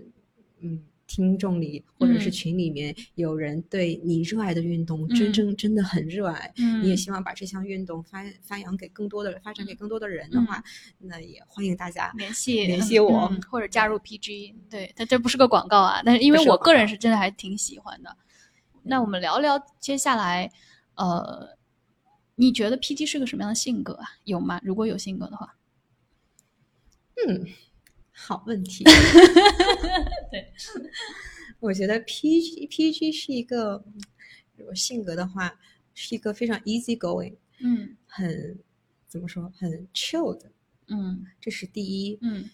[0.60, 0.84] 嗯。
[1.10, 10.62] 听众里或者是嗯群里面有人对你热爱的运动嗯真正真的很热爱，嗯你也希望把这项运动发发扬给更多的发展给更多的人的话，
[10.98, 14.54] 那也欢迎大家联系联系我嗯或者加入 PG。
[14.70, 18.16] 对，但这不是个广告啊，但是因为我个人是真的还挺喜欢的。
[18.84, 20.48] 那我们聊聊接下来，
[20.94, 21.58] 呃，
[22.36, 24.06] 你觉得 PG 是个什么样的性格啊？
[24.22, 24.60] 有吗？
[24.62, 25.56] 如果有性格的话，
[27.26, 27.44] 嗯，
[28.22, 28.84] 好问题。
[30.30, 30.52] 对，
[31.58, 33.82] 我觉得 PG PG 是一个，
[34.56, 35.58] 如果性格的话，
[35.94, 37.96] 是一个非常 easy going，嗯。
[38.06, 38.58] 很
[39.08, 40.52] 怎么说，很 chill 的，
[40.88, 41.24] 嗯。
[41.40, 42.18] 这是第一。
[42.20, 42.50] 嗯。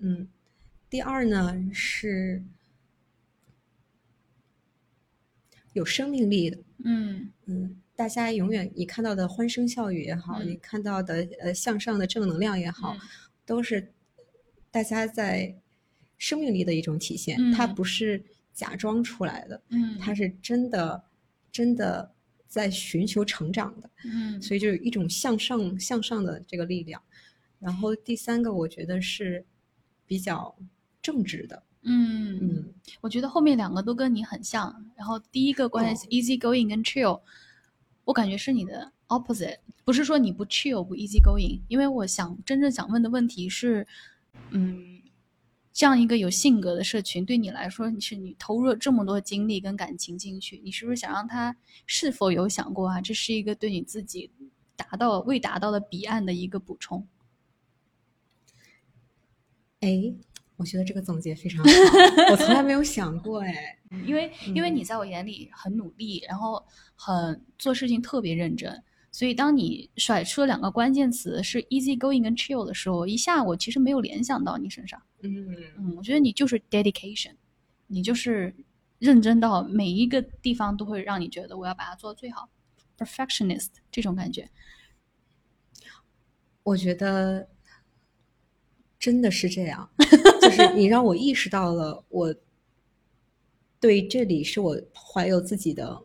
[0.00, 0.28] 嗯，
[0.90, 2.44] 第二呢是
[5.72, 6.58] 有生命力的。
[6.84, 7.32] 嗯。
[7.46, 10.48] 嗯，大家永远你看到的欢声笑语也好，嗯。
[10.48, 13.00] 你看到的呃向上的正能量也好，嗯。
[13.46, 13.90] 都是
[14.70, 15.54] 大家在
[16.16, 17.38] 生命力的一种体现。
[17.52, 21.04] 它嗯不是假装出来的，嗯，它是真的
[21.52, 22.12] 真的
[22.46, 27.00] 在寻求成长的，嗯所以就有一种向上向上的这个力量。
[27.60, 29.44] 然后第三个，我觉得是
[30.06, 30.56] 比较
[31.02, 34.84] 正直的，嗯嗯我觉得后面两个都跟你很像。
[34.96, 37.20] 然后第一个关哦系 easy going 跟 chill，
[38.04, 43.86] 我感觉是你的 opposite，不是说你不 chill 不 easy going，因为我想真正想问的问题是，
[44.50, 45.02] 嗯，
[45.72, 53.00] 这样一个有性格的社群对你来说，你是你投入了这么多精力跟感情进去，你是不是想让他是否有想过啊？
[53.00, 54.30] 这是一个对你自己
[54.76, 57.06] 达到未达到的彼岸的一个补充。
[59.80, 60.12] 哎，
[60.56, 61.70] 我觉得这个总结非常好，
[62.32, 63.78] 我从来没有想过哎。
[64.04, 66.62] 因为因为嗯你在我眼里很努力，然后
[66.94, 68.82] 很做事情特别认真，
[69.18, 75.02] 所以当你甩出了两个关键词是 easy going 跟 chill 的时候，一下我其实没有联想到你身上。
[75.22, 77.32] 嗯嗯，我觉得你就是 dedication，
[77.88, 78.54] 你就是
[79.00, 82.48] 认真到每一个地方都会让你觉得我要把它做到最好
[82.96, 84.48] ，perfectionist 这种感觉。
[86.62, 87.48] 我觉得
[89.00, 89.90] 真的是这样，
[90.40, 92.32] 就是你让我意识到了，我
[93.80, 96.04] 对这里是我怀有自己的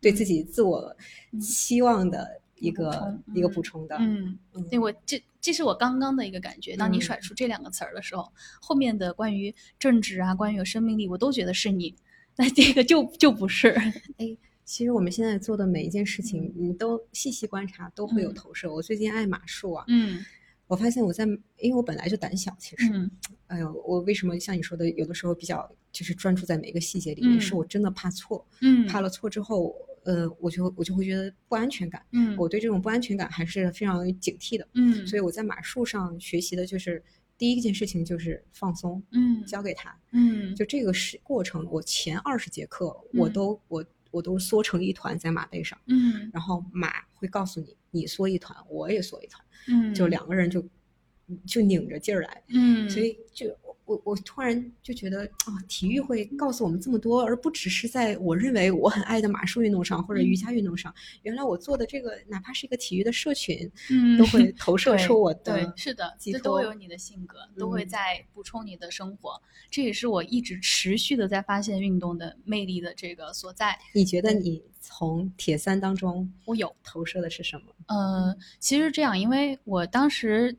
[0.00, 0.94] 对自己自我
[1.32, 3.96] 嗯期望的一个、一个嗯补充的。
[4.00, 6.76] 嗯，嗯对我这这是我刚刚的一个感觉。
[6.76, 11.94] 当你嗯甩出这两个词儿的时候，后面的关于正直啊，关于有生命力，我都觉得是你。
[12.36, 13.70] 那这个就就不是。
[14.16, 18.70] 哎其实我们现在做的每一件事情，你都细细观察，都会有嗯投射。
[18.70, 20.22] 我最近爱马术啊，嗯
[20.66, 21.24] 我发现我在，
[21.56, 23.10] 因为我本来就胆小，其实，嗯
[23.46, 25.66] 哎呦，我为什么像你说的，有的时候比较
[25.98, 29.74] 就是专注在每一个细节里嗯面，是我真的怕错，嗯，怕了错之后，
[30.04, 37.02] 呃，我就我就会觉得不安全感，嗯，我对这种不安全感还是非常警惕的，嗯，所以我在马术上学习的就是
[37.36, 39.44] 第一件事情就是放松，嗯。
[39.44, 40.54] 交给他，嗯。
[40.54, 46.30] 就这个是过程，我前二十节课我嗯都我我都缩成一团在马背上，嗯。
[46.32, 50.64] 然后马会告诉你，你缩一团，我也缩一团，嗯，就两个人就
[51.44, 53.52] 就拧着劲儿来，嗯，所以就
[53.88, 69.40] 我我我突然就觉得啊、体育会告诉我们这么多，而不只是在我认为我很爱的马术运动上或者瑜伽运动上，原来我做的这个哪怕是一个体育的社群，嗯都会投射出我对的，是的，寄这都有你的性格，都会嗯在补充你的生活。
[69.70, 73.78] 这也是我一直持续的在发现运动的魅力的这个所在。
[73.94, 77.64] 你觉得你从铁三当中我有，投射的是什么？
[77.86, 80.56] 呃，其实这样，因为我当时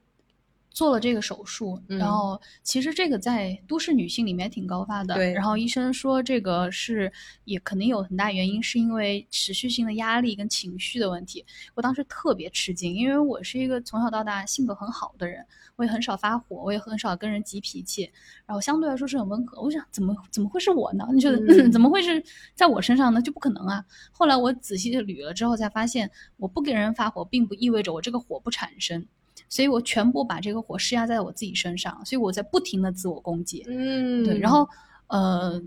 [0.72, 5.16] 做了这个手术，嗯然后其实这个在都市女性里面挺高发的。
[5.16, 7.12] 对然后医生说这个是
[7.46, 11.46] 也肯定有很大原因，是因为持续性的压力跟情绪的问题。
[11.74, 15.46] 我当时特别吃惊，因为我是一个从小到大性格很好的人，
[15.76, 18.10] 我也很少发火，我也很少跟人急脾气，
[18.46, 19.62] 然后相对来说是很温和。
[19.62, 21.06] 我想怎么怎么会是我呢？
[21.14, 22.24] 你觉得、嗯 怎么会是
[22.56, 23.22] 在我身上呢？
[23.22, 23.84] 就不可能啊！
[24.12, 29.06] 后来我仔细的捋了之后，才发现我不跟人发火，并不意味着我这个火不产生。
[29.48, 34.68] 所以我全部把这个火施压在我自己身上，所以我在不停的自我攻击，嗯对，然后
[35.08, 35.62] 呃，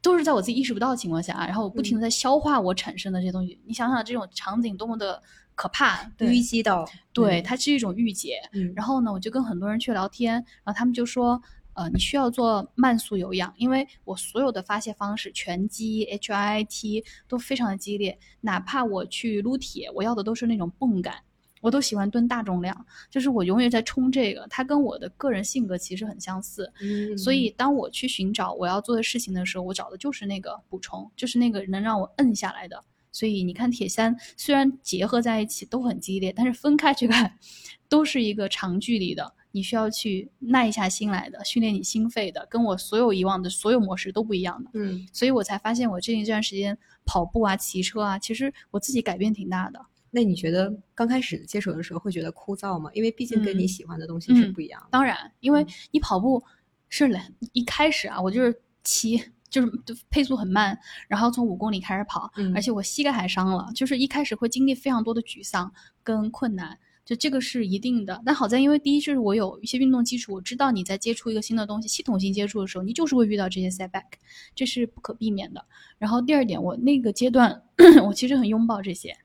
[0.00, 3.60] 都是在我自己意识不到的情况下，然后我不停的在消化我产生的这些东西。
[3.66, 5.20] 你想想这种场景多么的
[5.54, 8.40] 可怕，对淤积到对，它是一种郁结。
[8.52, 11.40] 嗯，然后呢，我就跟很多人去聊天，然后他们就说，
[11.74, 21.16] 呃，你需要做慢速有氧，因为我所有的发泄方式，拳击、HIIT 都非常的激烈，哪怕我去撸铁，我要的都是那种泵感。
[21.66, 32.80] 我都喜欢蹲大重量，就是我永远在冲这个，它跟我的个人性格其实很相似，嗯所以当我去寻找我要做的事情的时候，我找的就是那个补充，就是那个能让我摁下来的。
[33.10, 37.36] 所以你看，铁三虽然结合在一起都很激烈，但是分开去看，
[37.88, 44.70] 都是一个长距离的，你需要去耐下心来的，训练你心肺的，跟我所有以往的所有模式都不一样的。
[44.74, 49.84] 嗯，所以我才发现，我最近这段时间跑步啊、骑车啊，其实我自己改变挺大的。
[50.10, 52.90] 那你觉得刚开始接手的时候会觉得枯燥吗？
[52.94, 54.88] 因为毕竟跟你嗯喜欢的东西是嗯不一样的。
[54.90, 56.42] 当然，因为嗯你跑步
[56.88, 58.54] 是来一开始啊，我就是
[58.84, 59.70] 骑，就是
[60.08, 60.78] 配速很慢，
[61.08, 66.78] 然后从五公里开始跑，嗯而且我膝盖还伤了，就是一开始会经历非常多的沮丧跟困难。
[67.04, 74.02] 就这个是一定的，但好在因为第一就是我有一些运动基础，我知道你在接触一个新的东西，系统性接触的时候，你就是会遇到这些 setback，
[74.56, 75.64] 这是不可避免的。
[75.98, 77.62] 然后第二点，我那个阶段
[78.04, 79.16] 我其实很拥抱这些，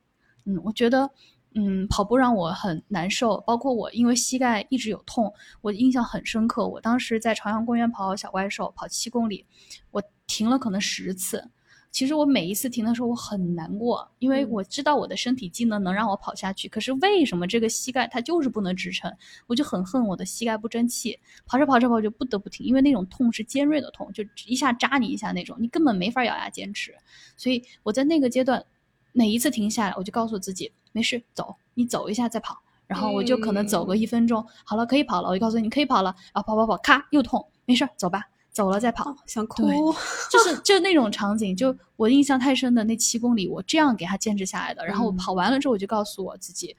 [0.46, 1.10] 嗯，我觉得，
[1.56, 6.68] 嗯，跑步让我很难受，包括我因为膝盖一直有痛，我印象很深刻。
[6.68, 9.46] 我当时在朝阳公园跑小怪兽，跑七公里，
[9.92, 11.50] 我停了可能十次。
[11.92, 19.14] 其实我每一次停的时候，我很难过，因为嗯我知道我的身体机能能让我跑下去，可是为什么这个膝盖它就是不能支撑？
[19.46, 21.20] 我就很恨我的膝盖不争气。
[21.46, 26.96] 跑着跑着跑就不得不停，因为那种痛是尖锐的痛，就一下扎你一下那种，你根本没法咬牙坚持。
[27.36, 28.64] 所以我在那个阶段，
[29.12, 32.62] 每一次停下来，我就告诉自己没事，走，你走一下再跑。
[32.88, 35.30] 然后我就可能走个一分钟，好了，可以跑了。
[35.30, 39.16] 我就告诉你可以跑了，然后跑跑跑，咔又痛，没事，走吧，走了再跑。
[39.26, 39.94] 想哭，
[40.30, 44.86] 就是就那种场景，就我印象太深的那七公里，我这样给他坚持下来的。
[44.86, 46.76] 然后我嗯跑完了之后，我就告诉我自己，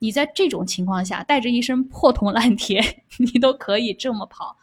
[0.00, 2.82] 你在这种情况下带着一身破铜烂铁，
[3.16, 4.54] 你都可以这么跑。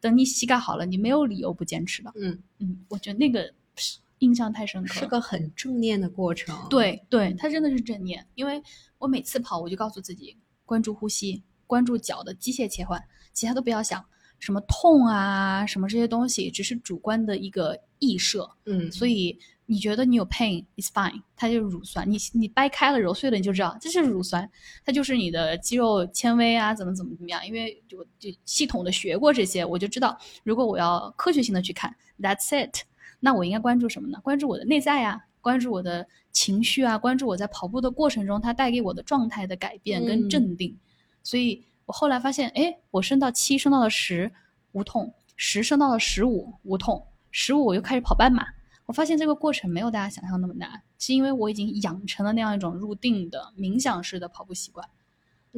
[0.00, 2.10] 等你膝盖好了，你没有理由不坚持的。
[2.14, 4.94] 嗯，嗯，我觉得那个是印象太深刻。
[4.94, 8.62] 是个很正念的过程。，对对，它真的是正念，因为
[8.98, 13.02] 我每次跑，我就告诉自己关注呼吸，关注脚的机械切换，
[13.32, 14.04] 其他都不要想，
[14.38, 18.48] 什么痛啊，什么这些东西，只是主观的一个臆设。
[18.64, 24.48] 嗯，所以你觉得你有 pain，it's fine，它就是乳酸，你你掰开了揉碎了，你就知道这是乳酸，
[24.84, 27.44] 它就是你的肌肉纤维啊，怎么怎么怎么样。
[27.46, 32.84] 因为就就系统的学过这些，我就知道，如果我要科学性的去看，that's it，
[33.26, 34.20] 那我应该关注什么呢？
[34.22, 40.78] 关注我的内在啊，关注我的情绪啊，关注我在跑步的过程中它带给我的状态的改变跟嗯镇定。
[41.24, 44.30] 所以我后来发现，哎，我升到七，升到了十
[44.70, 48.46] 无痛，十升到了十五无痛，十五我又开始跑半马。
[48.84, 54.88] 我发现这个过程没有大家想象那么难，是因为我已经养成了那样一种入定的冥想式的跑步习惯。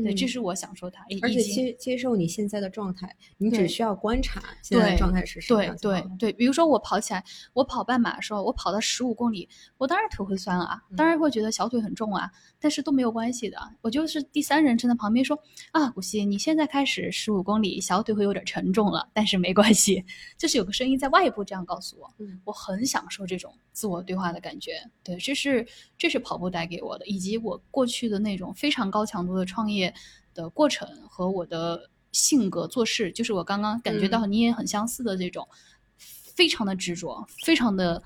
[0.03, 0.29] 对，这嗯。
[0.29, 6.31] 是我享受它，而且接接受你现在的状态，你只需要观察现在的状态是什么对样就好了对。
[6.31, 11.09] 对，比如说我跑起来，我跑半马的时候，我跑到十五公里，我当然腿会酸啊，当嗯。
[11.09, 12.31] 然会觉得小腿很重啊，
[12.61, 13.59] 但是都没有关系的。
[13.81, 15.39] 我就是第三人称在旁边说
[15.73, 20.05] 啊，古希，你现在开始十五公里，小腿会有点沉重了，但是没关系，
[20.37, 22.41] 就是有个声音在外部这样告诉我，嗯。
[22.45, 24.73] 我很享受这种自我对话的感觉。
[25.05, 25.65] 对，这是
[25.97, 29.95] 这是跑步带给我的，以及我过去的那种非常高强度的创业
[30.35, 35.47] 的过程和我的性格做事，就是我刚刚感觉到嗯你也很相似的这种，
[35.97, 38.03] 非常的执着，非常的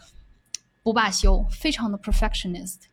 [0.82, 2.91] 不罢休，非常的 perfectionist。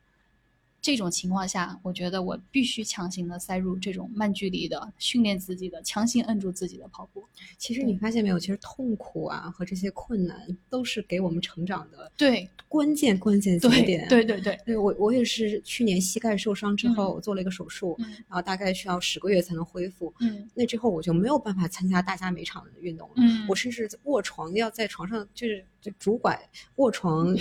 [0.81, 7.27] 这种情况下，我觉得我必须强行的塞入这种慢距离的训练自己的，强行摁住自己的跑步。
[7.57, 14.07] 其实你发现没有，其实痛苦啊和这些困难都是给我们成长的对关键关键节对点。
[14.07, 20.13] 对对对，对我我也是去年膝盖受伤之后，做了一个手术，嗯然后大概需要十个月才能恢复。
[20.19, 23.15] 嗯那之后我就没有办法参加大家每场的运动了。
[23.17, 26.39] 嗯，我甚至卧床要在床上就是就拄拐
[26.75, 27.35] 卧床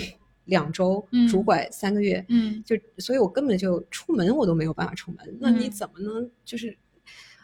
[0.49, 5.37] 两周，嗯拄拐三个月，嗯就所以我根本就出门我都没有办法出门。
[5.39, 6.75] 那你嗯怎么能就是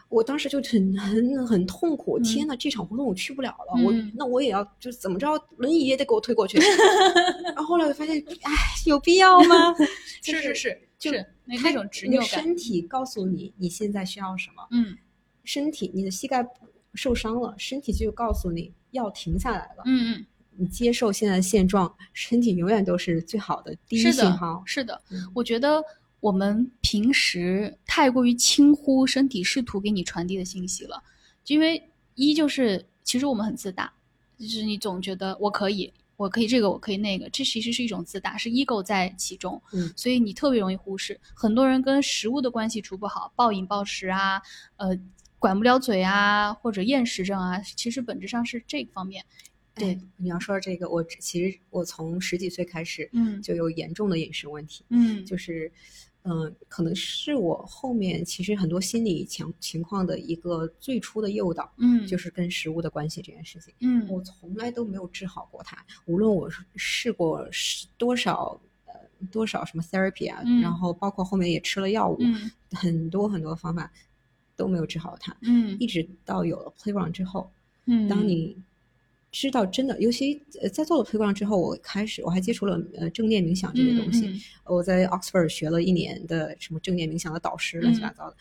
[0.08, 6.58] 我当时就很很很痛苦，嗯天呐，这场活动我去不了了，我嗯那我也要就怎么着，轮椅也得给我推过去。
[7.44, 8.52] 然后后来我发现，哎，
[8.86, 9.74] 有必要吗？
[10.22, 14.96] 就 是是是，就是那种执你的拗感，身体告诉你你现在需要什么，嗯
[15.44, 16.44] 身体你的膝盖
[16.94, 19.82] 受伤了，身体就告诉你要停下来了。
[19.86, 20.26] 嗯嗯，
[20.58, 24.62] 你接受现在的现状，身体永远都是最好的第一是的信号，。
[24.64, 25.82] 是的，嗯我觉得
[26.20, 31.02] 我们平时太过于轻忽身体试图给你传递的信息了，
[31.46, 31.82] 因为
[32.14, 33.92] 一就是其实我们很自大，
[34.38, 41.20] 就是你总觉得我可以，我可以这个，我可以那个，这其实是一种自大，是 ego 在其中，嗯所以你特别容易忽视。
[41.34, 44.40] 很多人跟食物的关系处不好，暴饮暴食啊，
[44.78, 44.98] 呃，
[45.38, 49.24] 管不了嘴啊，或者厌食症啊，其实本质上是这个方面。
[49.76, 55.70] 对哎，你要说这个，我其实我从十几岁开始，嗯就有严重的饮食问题，嗯，就是，
[56.22, 63.72] 嗯、可能是我后面其实很多心理情情况的一个最初的诱导，嗯就是跟食物的关系这件事情。
[63.80, 68.94] 嗯我从来都没有治好过它，无论我是试过是多少呃
[69.30, 73.92] 多少什么 therapy 啊，嗯然后包括后面也吃了药物，嗯很多很多方法
[74.56, 77.52] 都没有治好它，嗯一直到有了 playground 之后，
[77.84, 78.56] 嗯，当你
[79.38, 84.40] 知道真的，尤其呃在做了 playground 之后，我开始我还接触了呃正念冥想这些东西，嗯。
[84.64, 88.36] 我在 Oxford 学了一年的什么正念冥想的导师，乱七八糟的，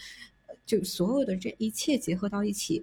[0.48, 2.82] 呃就所有的这一切结合到一起，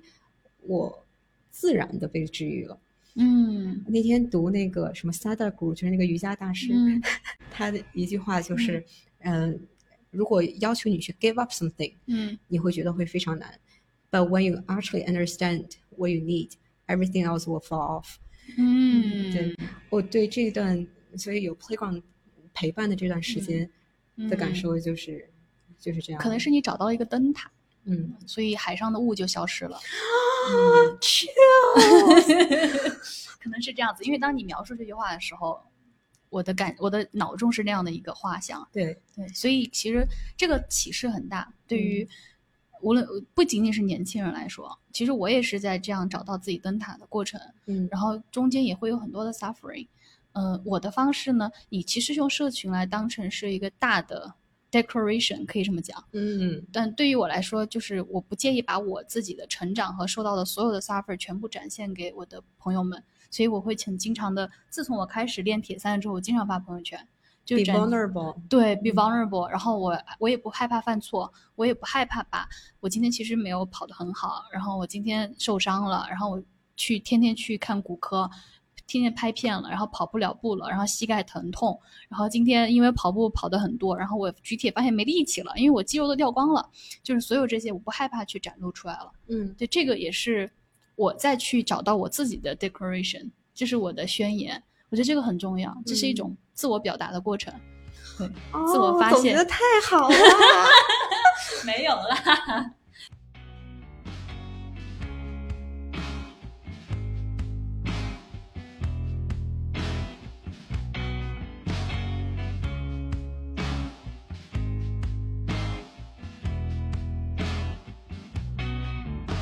[0.61, 1.07] 我
[1.51, 2.79] 自然的被治愈了。
[3.15, 3.83] 嗯。
[3.89, 7.03] 那天读那个什么 Sadhguru，就是那个瑜伽大师，嗯
[7.51, 8.85] 他的一句话就是，
[9.21, 9.59] 嗯、
[10.11, 12.39] 如果要求你去 give up something，嗯。
[12.49, 13.59] 你会觉得会非常难。
[14.11, 16.51] But when you actually understand what you need,
[16.93, 18.17] everything else will fall off。
[18.59, 19.57] 嗯，对，
[19.89, 20.87] 我对这段，
[21.17, 22.03] 所以有 playground
[22.53, 23.69] 陪伴的这段时间
[24.29, 25.29] 的感嗯受就是、
[25.79, 26.21] 就是这样。
[26.21, 27.51] 可能是你找到了一个灯塔，
[27.85, 29.77] 嗯，所以海上的雾就消失了。
[29.77, 31.27] 啊，去
[33.41, 35.61] 可能是这样子，因为当你描述这句话的时候，
[36.29, 38.67] 我的感我的脑中是那样的一个画像。
[38.73, 42.07] 对，对，所以其实这个启示很大，对于
[42.83, 49.87] 无论不仅仅是年轻人来说，其实我也是在这样找到自己灯塔的过程，嗯然后中间也会有很多的 suffering。
[50.35, 54.33] 嗯、我的方式呢，你其实用社群来当成是一个大的
[54.71, 56.03] declaration，可以这么讲。
[56.13, 64.51] 嗯但对于我来说，就是我不介意把我自己的成长和受到的所有的 suffer 全部展现给我的朋友们，所以我会很经常的。
[64.71, 67.07] 自从我开始练铁三之后，我经常发朋友圈，
[67.45, 68.37] 就，be 展 vulnerable。
[68.49, 69.49] 对，be vulnerable。
[69.49, 72.49] 然后我我也不害怕犯错，我也不害怕把
[72.81, 76.43] 我今天其实没有跑得很好，然后我今天受伤了，然后我
[76.77, 78.31] 去天天去看骨科。
[78.85, 81.81] 天天拍片了，然后跑不了步了，然后膝盖疼痛，
[82.11, 86.69] 然后今天因为跑步跑得很多，然后我举铁发现没力气了，因为我肌肉都掉光了，
[87.03, 89.11] 就是所有这些我不害怕去展露出来了。
[89.29, 90.51] 嗯对，这个也是
[90.97, 94.63] 我再去找到我自己的 declaration，这是我的宣言。
[94.91, 97.53] 我觉得这个很重要，这是一嗯种自我表达的过程。
[98.19, 100.15] 对，哦自我发现总结的太好了。
[101.65, 102.71] 没有啦。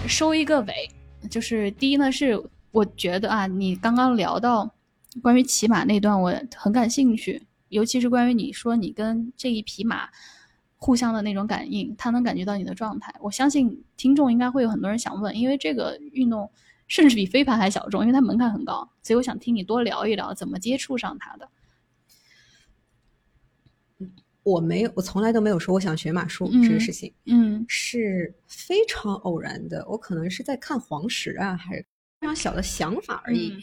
[0.07, 0.91] 收一个尾，
[1.31, 2.43] 就是第一呢，是
[2.73, 4.69] 我觉得啊，你刚刚聊到
[5.23, 10.09] 关于骑马那段，我很感兴趣，尤其是关于你说你跟这一匹马
[10.77, 13.15] 互相的那种感应，它能感觉到你的状态。
[13.21, 16.51] 我相信听众应该会有很多人想问，因为这个运动
[16.87, 21.49] 甚至比飞盘还小众，因为它门槛很高，所以我想听你多聊一聊怎么接触上它的。
[24.43, 29.87] 我没有，我从来都没有说我想学马术嗯这个事情，嗯是非常偶然的。
[29.87, 31.85] 我可能是在看黄石啊，还是
[32.19, 33.51] 非常小的想法而已。
[33.51, 33.63] 嗯、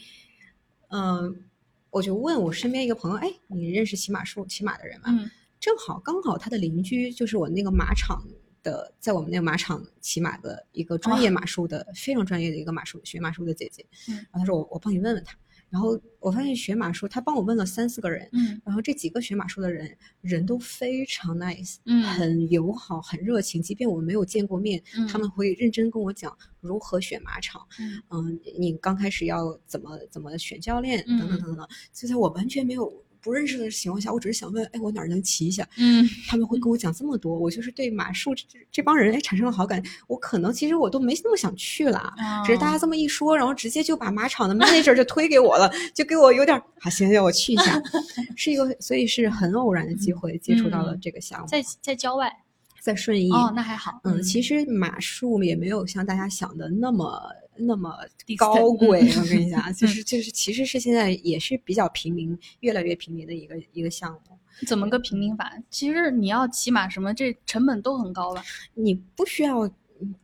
[1.90, 5.06] 我就问我身边一个朋友，哎，你认识骑马术、骑马的人吗？
[5.08, 5.30] 嗯
[5.60, 8.22] 正好刚好他的邻居就是我那个马场
[8.62, 13.84] 的，在我们那个马场骑马的一个专业马术的、非常专业的一个马术学马术的姐姐。
[14.08, 15.36] 嗯然后他说我我帮你问问他。
[15.70, 23.60] 然后我发现学马术，他帮我问了三四个人，嗯然后这几个学马术的人人都非常 nice，嗯很友好，很热情。
[23.60, 27.66] 即便我们没有见过面，嗯他们会认真跟我讲如何选马场。
[27.78, 31.68] 嗯嗯，你刚开始要怎么怎么选教练，嗯等等等等。
[31.92, 32.90] 就在我完全没有
[33.20, 35.68] 不认识的情况下，我只是想问，哎，我哪儿能骑一下？
[35.76, 39.82] 嗯他们会跟我讲这么多，我就是对马术这这这帮人哎产生了好感。
[40.06, 42.12] 我可能其实我都没那么想去了，
[42.44, 47.80] 只是大家这么一说，然后直接就把马场的 manager 就推给我了，就给我有点儿好，行行，我去一下，
[48.36, 51.46] 是一个，所以是很偶然的机会接触到了这个项目。
[51.46, 52.32] 在在郊外，
[52.80, 53.30] 在顺义。
[53.30, 54.00] 哦，那还好。
[54.04, 57.20] 嗯，其实马术也没有像大家想的那么
[57.58, 57.92] 那么
[58.36, 59.00] 高贵。
[59.02, 64.38] 嗯我跟你讲，就是就是其实是现在也是比较平民，越来越平民的一个一个项目。
[64.66, 65.52] 怎么个平民法？
[65.70, 68.42] 其实你要骑马什么，这成本都很高吧？
[68.74, 69.70] 你不需要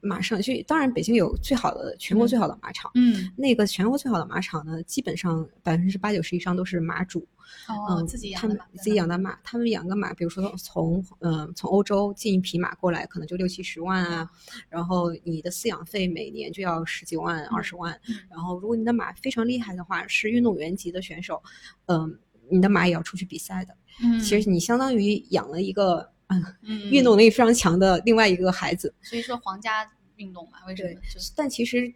[0.01, 2.91] 马上去，当然北京有最好的全国最好的马场。
[2.95, 7.27] 嗯，那个全国最好的马场呢，基本上百分之八九十以上都是马主，
[7.69, 14.31] 哦，嗯，自己养的马，自己养的马，他们养个马，比如说从嗯、从欧洲进一匹马过来，可能就六七十万啊，
[14.69, 21.43] 然后你的饲养费每年就要十几万、二十万，嗯然后如果你的马非常厉害的话，是运动员级的选手，
[21.87, 22.19] 嗯、
[22.51, 23.77] 你的马也要出去比赛的。
[24.03, 28.93] 嗯，其实你相当于养了一个嗯嗯 运动能力非常强的另外一个孩子。
[29.03, 30.95] 所以说皇家运动嘛，为什么对？
[31.13, 31.87] 就是但其实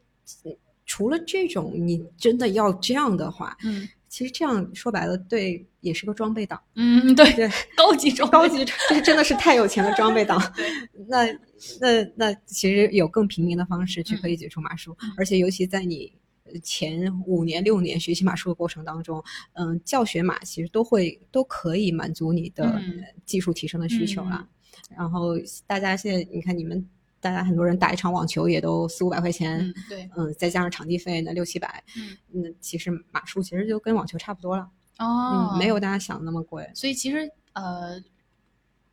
[0.45, 6.61] 嗯除了这种，你真的要这样的话，嗯其实这样说白了，对，也是个装备党。
[6.75, 10.41] 嗯，对，对，高级装备高级，这真的是太有钱的装备党。
[11.09, 11.27] 那
[11.81, 16.13] 那那其实有更平民的方式去嗯可以解除马术，嗯而且尤其在你
[16.45, 24.49] 呃前五年六年学习马术的过程当中，嗯、教学马其实都会都可以满足你的嗯技术提升的需求啦。
[24.97, 25.35] 然后
[25.67, 26.89] 大家现在你看你们。
[27.21, 36.71] 大家很多人打一场网球也都四五百块钱，嗯对，嗯，再加上场地费那六七百，嗯那其实马术其实就跟网球差不多了，哦，嗯，没有大家想的那么贵。
[36.75, 38.01] 所以其实呃，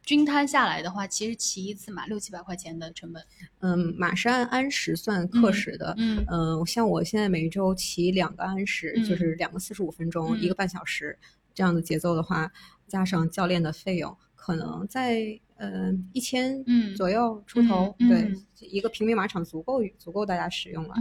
[0.02, 3.24] 均摊下来的话，其实骑一次马六七百块钱的成本。
[3.60, 5.94] 嗯，马是按安时算课时的。
[5.98, 11.18] 嗯嗯，像我现在每周骑两个安时，嗯就是两个四十五分钟，嗯一个半小时
[11.54, 12.52] 这样的节奏的话，
[12.88, 17.96] 加上教练的费用，可能在呃一千嗯左右出头。
[18.00, 20.96] 嗯对嗯，一个平民马场足够足够大家使用了。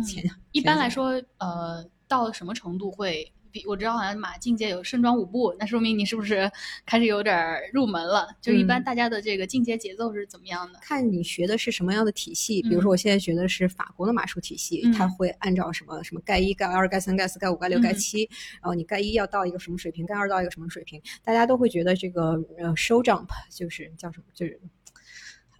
[0.53, 3.33] 一般来说，呃，到什么程度会？
[3.55, 6.51] 比我知道好像马进阶有盛装舞步，那说明你是不是
[6.85, 8.27] 开始有点儿入门了？
[8.41, 10.81] 就一般嗯大家的这个进阶节奏是怎么样的？
[10.83, 24.61] 看你学的是什么样的体系，比如嗯说我现在学的是法国的马术体系，嗯它会按照什么什么盖一、盖二、盖三、盖四、盖五、盖六、盖嗯七，然后你盖一要到一个什么水平，盖二到一个什么水平，大家都会觉得这个呃 show jump 就是叫什么，就是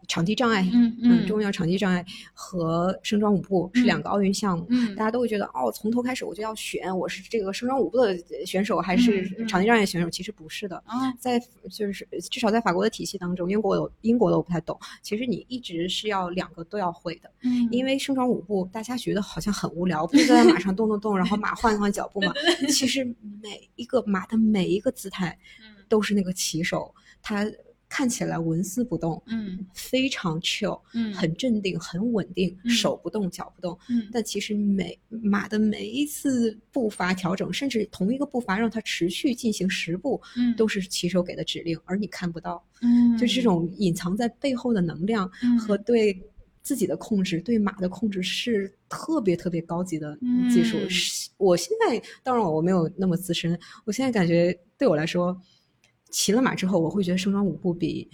[0.09, 4.67] 场地障碍，嗯嗯重要场地障碍和盛装舞步是两个奥运项目。
[4.71, 10.09] 嗯大家都会觉得哦，从头开始我就要选，我是这个盛装舞步的选手还是场地障碍选手？
[10.09, 11.41] 其实不是的，啊在
[11.71, 14.79] 就是至少在法国的体系当中，英国的英国的我不太懂。
[15.03, 22.33] 其实你一直是要两个都要会的，嗯，因为盛装舞步大家觉得好像很无聊，不是在马上动动动，然后马换一换脚步嘛？
[22.69, 23.05] 其实
[23.43, 27.45] 每一个马的每一个姿态嗯都是那个骑手，他
[27.95, 33.79] 看起来纹丝不动，嗯非常 chill，嗯很镇定，很稳定，嗯手不动脚不动。
[33.89, 42.61] 嗯但其实每马的每一次步伐调整，甚至同一个步伐让它持续进行十步，嗯都是骑手给的指令，而你看不到。
[42.83, 46.21] 嗯就这种隐藏在背后的能量嗯和对
[46.63, 50.19] 自己的控制、对马的控制是特别特别高级的
[50.53, 50.77] 技术。
[50.79, 55.41] 嗯是我现在当然我没有那么资深，我现在感觉对我来说，
[56.15, 58.09] 骑了马之后，我会觉得盛装舞步比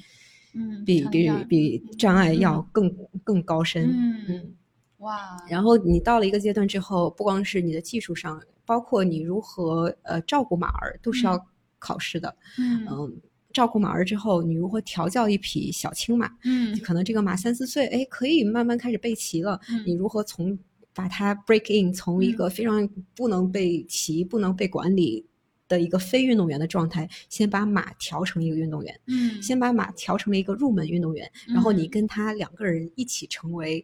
[0.55, 2.91] 嗯比比比障碍要更
[3.23, 3.91] 更高深。
[4.27, 4.55] 嗯
[5.01, 11.39] 哇，然后你到了一个阶段之后，不光是你的技术上，包括你如何呃照顾马儿，都是要
[11.79, 12.35] 考试的。
[12.59, 13.21] 嗯嗯，
[13.53, 16.31] 照顾马儿之后，你如何调教一匹小青马？
[16.45, 19.61] 嗯可能这个马三四岁，哎，可以慢慢开始备骑了。
[19.71, 20.59] 嗯你如何从
[20.95, 25.27] 把它 break in，从一个非常不能被骑、不能被管理
[25.71, 33.83] 的一个非运动员的状态，先把马调成一个运动员，嗯先把马调成了一个入门运动员，然后你嗯跟他两个人一起成为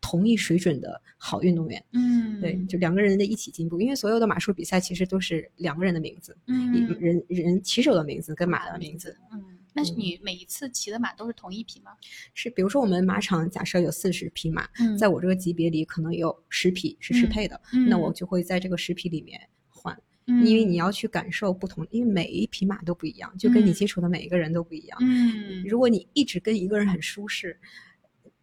[0.00, 1.84] 同一水准的好运动员。
[1.92, 9.14] 嗯对，就两个人的一起进步，因为所有的马术比赛其实都是两个人的名字，一嗯人人骑手的名字跟马的名字。
[9.32, 11.90] 嗯，那是你每一次骑的马都是同一匹吗？
[12.34, 19.40] 是，比如说我们马场假设有四十匹马，嗯在我这个级别里可能有十匹是适配的，那我就会在这个十匹里面
[20.30, 24.98] 换，因为你要去感受不同，因为每一匹马都不一样，就跟你嗯接触的每一个人都不一样。
[25.02, 27.58] 嗯如果你一直跟一个人很舒适，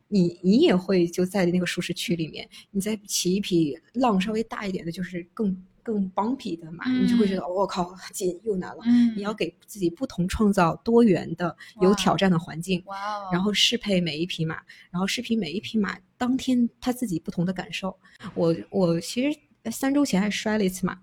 [0.09, 8.83] 你你也会就在那个舒适区里面，你再骑一匹浪稍微大一点的，就是更更 bumpy 的马，你就会觉得我、靠紧又难了。
[8.85, 14.55] 嗯你要给自己不同创造多元的、有挑战的环境，哇哦，然后适配每一匹马，
[14.91, 17.97] 然后适配每一匹马当天他自己不同的感受。
[18.33, 19.37] 我我其实
[19.71, 20.97] 三周前还摔了一次马，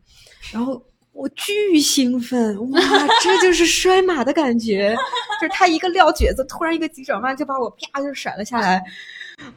[0.52, 0.82] 然后
[1.12, 2.80] 我巨兴奋，哇，
[3.22, 4.96] 这就是摔马的感觉，
[5.40, 8.82] 就是他一个撂蹶子，突然一个急转弯就把我啪就甩了下来。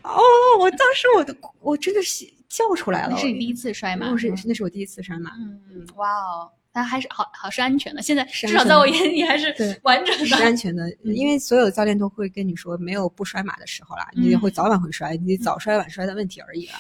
[0.04, 0.20] 哦，
[0.60, 5.32] 我当时我都我真的是叫出来了，那是你第一次摔马我是那是我第一次摔马。
[5.38, 8.02] 嗯，哇哦，但还是好好是安全的。
[8.02, 10.34] 现在至少在我眼里还是完整的是。
[10.36, 16.74] 安全的，嗯因为所有的教练都会跟你说，没有不摔马的时候啦，你嗯会早晚会摔，你早摔晚摔的问题而已啦。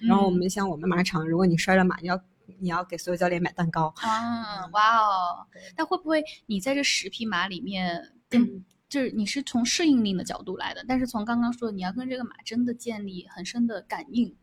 [0.00, 2.20] 然后我们像我们马场，如果你摔了马，你要
[2.58, 5.46] 你要给所有教练买蛋糕，啊，哇哦！
[5.76, 14.34] 那会不会你在这十匹马里面跟、嗯就是你是从适应力的角度来的，但是从刚刚说的你要跟这个马真的建立很深的感应，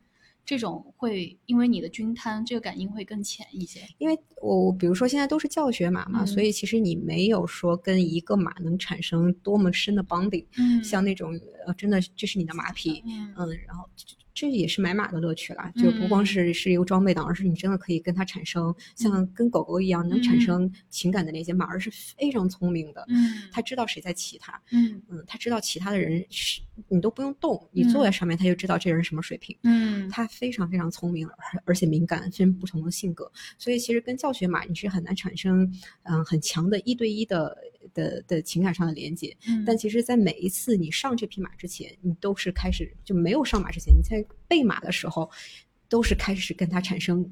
[0.46, 3.82] 这种会因为你的均摊，这个感应会更浅一些。
[3.98, 13.90] 因为我比如说现在都是教学马嘛，嗯所以其实你没有说跟一个马能产生多么深的 bonding，、嗯像那种呃真的这是你的马匹，嗯嗯，然后
[14.38, 16.26] 这这也是买马的乐趣啦，就不光嗯。
[16.28, 20.22] 是是一个装备党，而是你真的可以跟它产生像跟狗狗一样能嗯。
[20.22, 23.34] 产生情感的那些马儿是非常聪明的，嗯。
[23.52, 25.02] 它知道谁在骑它，嗯。
[25.10, 29.58] 嗯，它知道其他的人是你都不用动，你坐在上面，它就知道这人什么水平。
[29.64, 30.08] 嗯。
[30.10, 35.70] 它非常非常聪明，而而且敏感，分不同的性格，所以其实跟教学马你是很难产生
[36.04, 37.58] 嗯很强的一对一的
[37.94, 39.36] 的的情感上的连接。
[39.48, 39.64] 嗯。
[39.66, 45.30] 但其实，在每一次你上这匹马之前，你都是开始就没有上马之前，你在备马的时候，
[45.90, 47.26] 都是开始跟它产生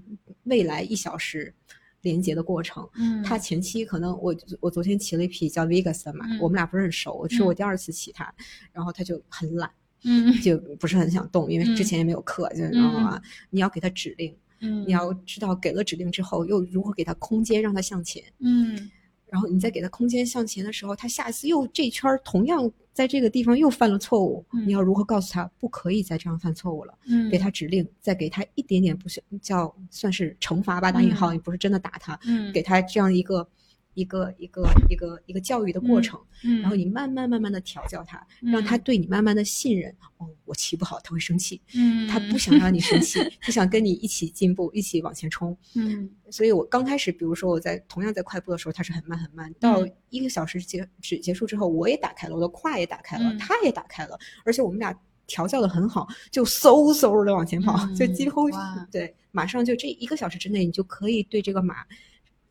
[0.43, 1.53] 未来一小时
[2.01, 2.87] 连接的过程。
[2.95, 3.23] 嗯。
[3.23, 6.39] 它前期可能我我昨天骑了一匹叫 Vegas 的马，嗯。
[6.39, 8.33] 我们俩不是很熟，是我第二次骑它，
[8.71, 9.69] 然后它就很懒，
[10.03, 10.33] 嗯。
[10.41, 14.85] 就不是很想动，因为嗯之前也没有课，就然后啊，你要给它指令，嗯。
[14.87, 18.89] 你要知道给了指令之后又如何给它空间让它向前，嗯
[19.29, 24.67] 然后你再给他空间向前的时候，他下一次又这圈儿同样在这个地方又犯了错误，嗯。
[24.67, 26.93] 你要如何告诉他不可以再这样犯错误了？
[27.07, 27.29] 嗯。
[27.29, 31.33] 给他指令，再给他一点点不是叫算是惩罚吧，打引号，嗯。
[31.33, 32.51] 也不是真的打他，嗯。
[32.53, 33.47] 给他这样一个
[33.95, 39.91] 一个一个一个一个教育的过程，嗯然后你慢慢慢慢的调教他，让他嗯对你慢慢的信任。
[40.17, 45.57] 哦，我骑不好，他会生气，嗯他不想让你生气，他想跟你一起进步，一起往前冲。
[45.73, 54.93] 嗯所以我刚开始，比如说我在同样在快步的时候，他是很慢很慢，到嗯一个小时结只结束之后，我也打开了，我的胯也打开了，嗯它也打开了，而且我们俩
[55.27, 58.49] 调教的很好，就嗖嗖的往前跑，就嗯几乎
[58.91, 61.77] 对，马上就这一个小时之内，你就可以对这个马，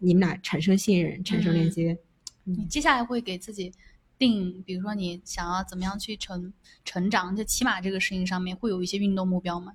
[0.05, 1.99] 你们俩产生信任，产生连嗯接。
[2.45, 3.73] 你接下来会给自己
[4.19, 6.53] 定，比如说你想要怎么样去成
[6.85, 9.73] 成长，就骑马这个事情上面会有一些运动目标吗？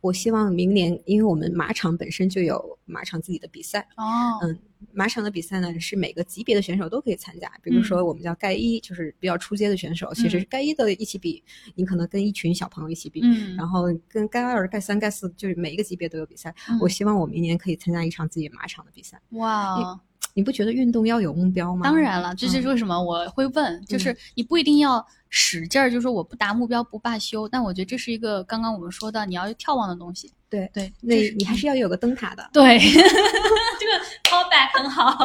[0.00, 4.58] 我希望明年，因为我们马场本身就有马场自己的比赛，哦，嗯，
[4.92, 7.50] 马场的比赛呢是每个级别的选手都可以参加。
[7.62, 11.42] 比如说我们叫盖一，就是比较出街的选手，其实嗯盖一的一起比，
[11.74, 16.54] 你可能跟一群小朋友一起比，嗯，然后跟盖二、盖三、盖四，就是每一个级别都有比赛。
[16.68, 19.20] 嗯我希望我明年可以参加一场自己马场的比赛。
[19.30, 20.00] 哇，
[20.34, 21.82] 你不觉得运动要有目标吗？
[21.84, 30.32] 当然了，这就是嗯为什么我会问，就是你不一定要使劲儿，就说我不达目标不罢休，但我觉得这是一个刚刚我们说的你要眺望的东西。
[30.48, 32.48] 对对，那你还是要有个灯塔的。
[32.52, 35.16] 对， 这个 callback 很好。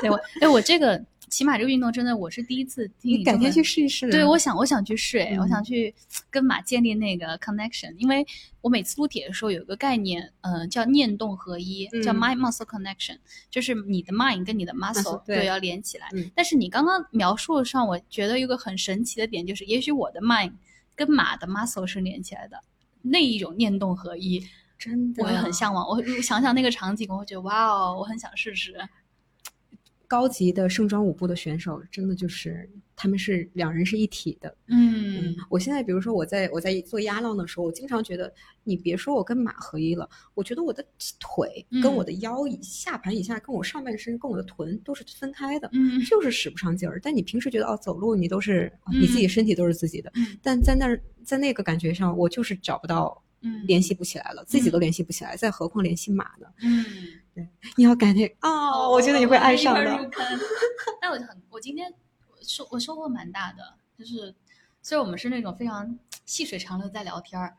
[0.00, 4.10] 对 我，哎，我这个骑马这个运动真的我是第一次听你改天去试一试。
[4.10, 5.94] 对，我想我想去试，哎、我嗯想去
[6.30, 8.26] 跟马建立那个 connection，因为
[8.60, 13.18] 我每次撸铁的时候有一个概念，嗯、叫念动合一，叫嗯 mind muscle connection，
[13.50, 16.08] 就是你的 mind 跟你的 muscle 对要连起来。
[16.14, 20.52] 嗯但是你刚刚描述上，我觉得有个很神奇的点，就是也许我的 mind
[20.94, 22.60] 跟马的 muscle 是连起来的，
[23.02, 24.44] 那一种念动合一，
[24.78, 25.86] 真的我会很向往。
[25.86, 28.76] 我我想想那个场景，我会觉得哇哦，我很想试试。
[30.08, 34.56] 高级的盛装舞步的选手，真的就是他们是两人是一体的。
[34.68, 38.32] 嗯我现在比如说我在我在做压浪的时候，我经常觉得，
[38.64, 40.82] 你别说我跟马合一了，我觉得我的
[41.20, 46.98] 腿嗯跟我的腰以下盘以下，跟我上半身跟我的臀都是分开的，嗯就是使不上劲儿。
[47.02, 53.22] 但你平时觉得哦，走路你都是、哦你自己身体都是自己的，嗯但在那儿在那个感觉上，我就是找不到。
[53.40, 56.46] 嗯联系不起来了，自己都联系不起来，再何况联系马呢？
[56.62, 56.84] 嗯。
[57.34, 59.84] 对你要改那啊、我觉得你会爱上的。
[59.84, 60.26] 入坑。
[61.00, 61.94] 但我很，我今天
[62.42, 64.34] 收我收获蛮大的，就是
[64.82, 65.96] 虽然我们是那种非常
[66.26, 67.56] 细水长流在聊天儿，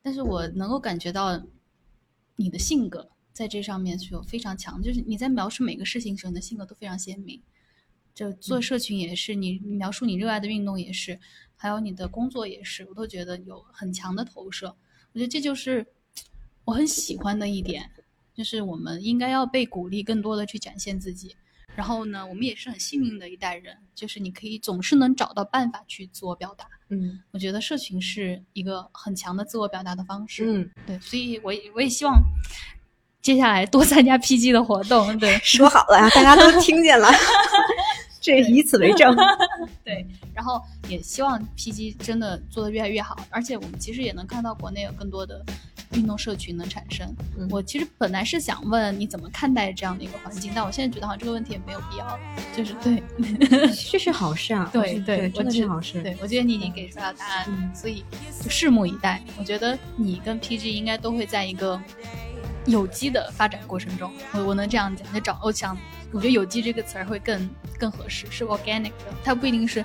[0.00, 1.38] 但是我能够感觉到
[2.36, 7.42] 你的性格在这上面是有非常强，就是你在描述每个事情时，你的性格都非常鲜明。
[8.14, 11.20] 就做社群也是，你你描述你热爱的运动也是，
[11.56, 14.74] 还有你的工作也是，我都觉得有很强的投射。
[15.14, 15.86] 我觉得这就是
[16.64, 17.88] 我很喜欢的一点，
[18.34, 21.36] 就是我们应该要被鼓励更多的去展现自己。
[21.76, 26.66] 然后呢，我们也是很幸运的一代人，就是你可以总是能找到办法去自我表达。
[26.88, 30.44] 嗯我觉得社群是一个很强的自我表达的方式。
[30.46, 32.20] 嗯，对，所以我也我也希望
[33.22, 35.18] 接下来多参加 PG 的活动。
[35.18, 37.08] 对说好了呀，大家都听见了，
[38.24, 39.14] 这以此为证。
[39.84, 45.44] 对，然后也希望 PG 真的做得越来越好，而且我们其实也能看到国内有更多的
[45.92, 47.06] 运动社群能产生。
[47.38, 52.18] 嗯我其实本来是想问你怎么看待这样的一个环境，但我现在觉得好像这个问题也没有必要，
[52.56, 53.02] 就是对
[53.90, 56.02] 这是好事啊， 对对，真的是好事。
[56.02, 58.02] 对，我觉得你已经给出了答案，所以
[58.42, 59.22] 就拭目以待。
[59.38, 61.78] 我觉得你跟 PG 应该都会在一个
[62.66, 65.76] 有机的发展过程中，我我能这样讲，就找我想，
[66.12, 69.84] 我觉得有机这个词儿会更更合适，是 organic 的，它不一定是。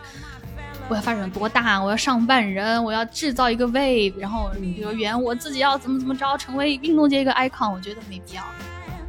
[0.88, 1.80] 我要发展多大？
[1.80, 8.44] 我要上万人，我要制造一个 wave，然后幼儿园我自己要怎么怎么着，成为运动界一个 icon，我觉得没必要，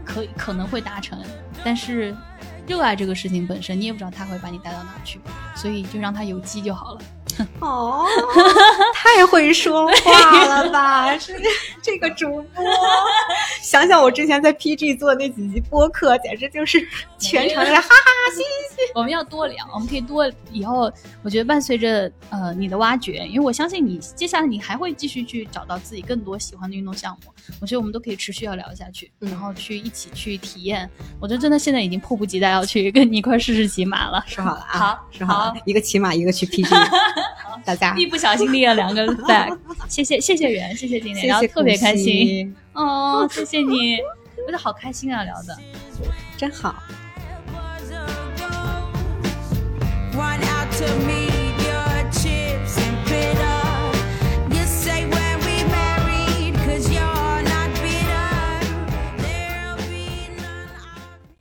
[0.04, 1.18] 可可能会达成，
[1.64, 2.14] 但是
[2.66, 5.18] 热爱这个事情本身，你也不知道它会把你带到哪去，
[5.56, 7.00] 所以就让它有机就好了。
[7.60, 8.06] 哦，
[8.94, 11.16] 太会说话了吧？
[11.18, 11.34] 是
[11.82, 12.64] 这个主播，
[13.62, 16.86] 想想我之前在 PG 做那几集播客，简直就是
[17.18, 17.94] 全程在哈哈
[18.34, 18.38] 嘻
[18.74, 18.80] 嘻。
[18.94, 20.90] 我们要多聊，我们可以多以后，
[21.22, 30.88] 我觉得伴随着呃你的挖掘，因为我相信你接下来你还会继续去找到自己更多喜欢的运动项目，我觉得我们都可以持续要聊下去，嗯然后去一起去体验。
[31.20, 34.24] 我觉得真的现在已经迫不及待要去跟你一块试试骑马了。
[34.26, 36.74] 说好了啊，好说好了，一个骑马，一个去 PG，
[37.64, 37.94] 大家。
[37.96, 39.56] 一不小心立了两个 flag，
[39.88, 42.04] 谢谢谢谢袁，谢谢今天聊谢谢得特别开心。
[42.04, 45.56] 希，哦，谢谢你，我觉得好开心啊聊的。
[46.36, 46.74] 真好。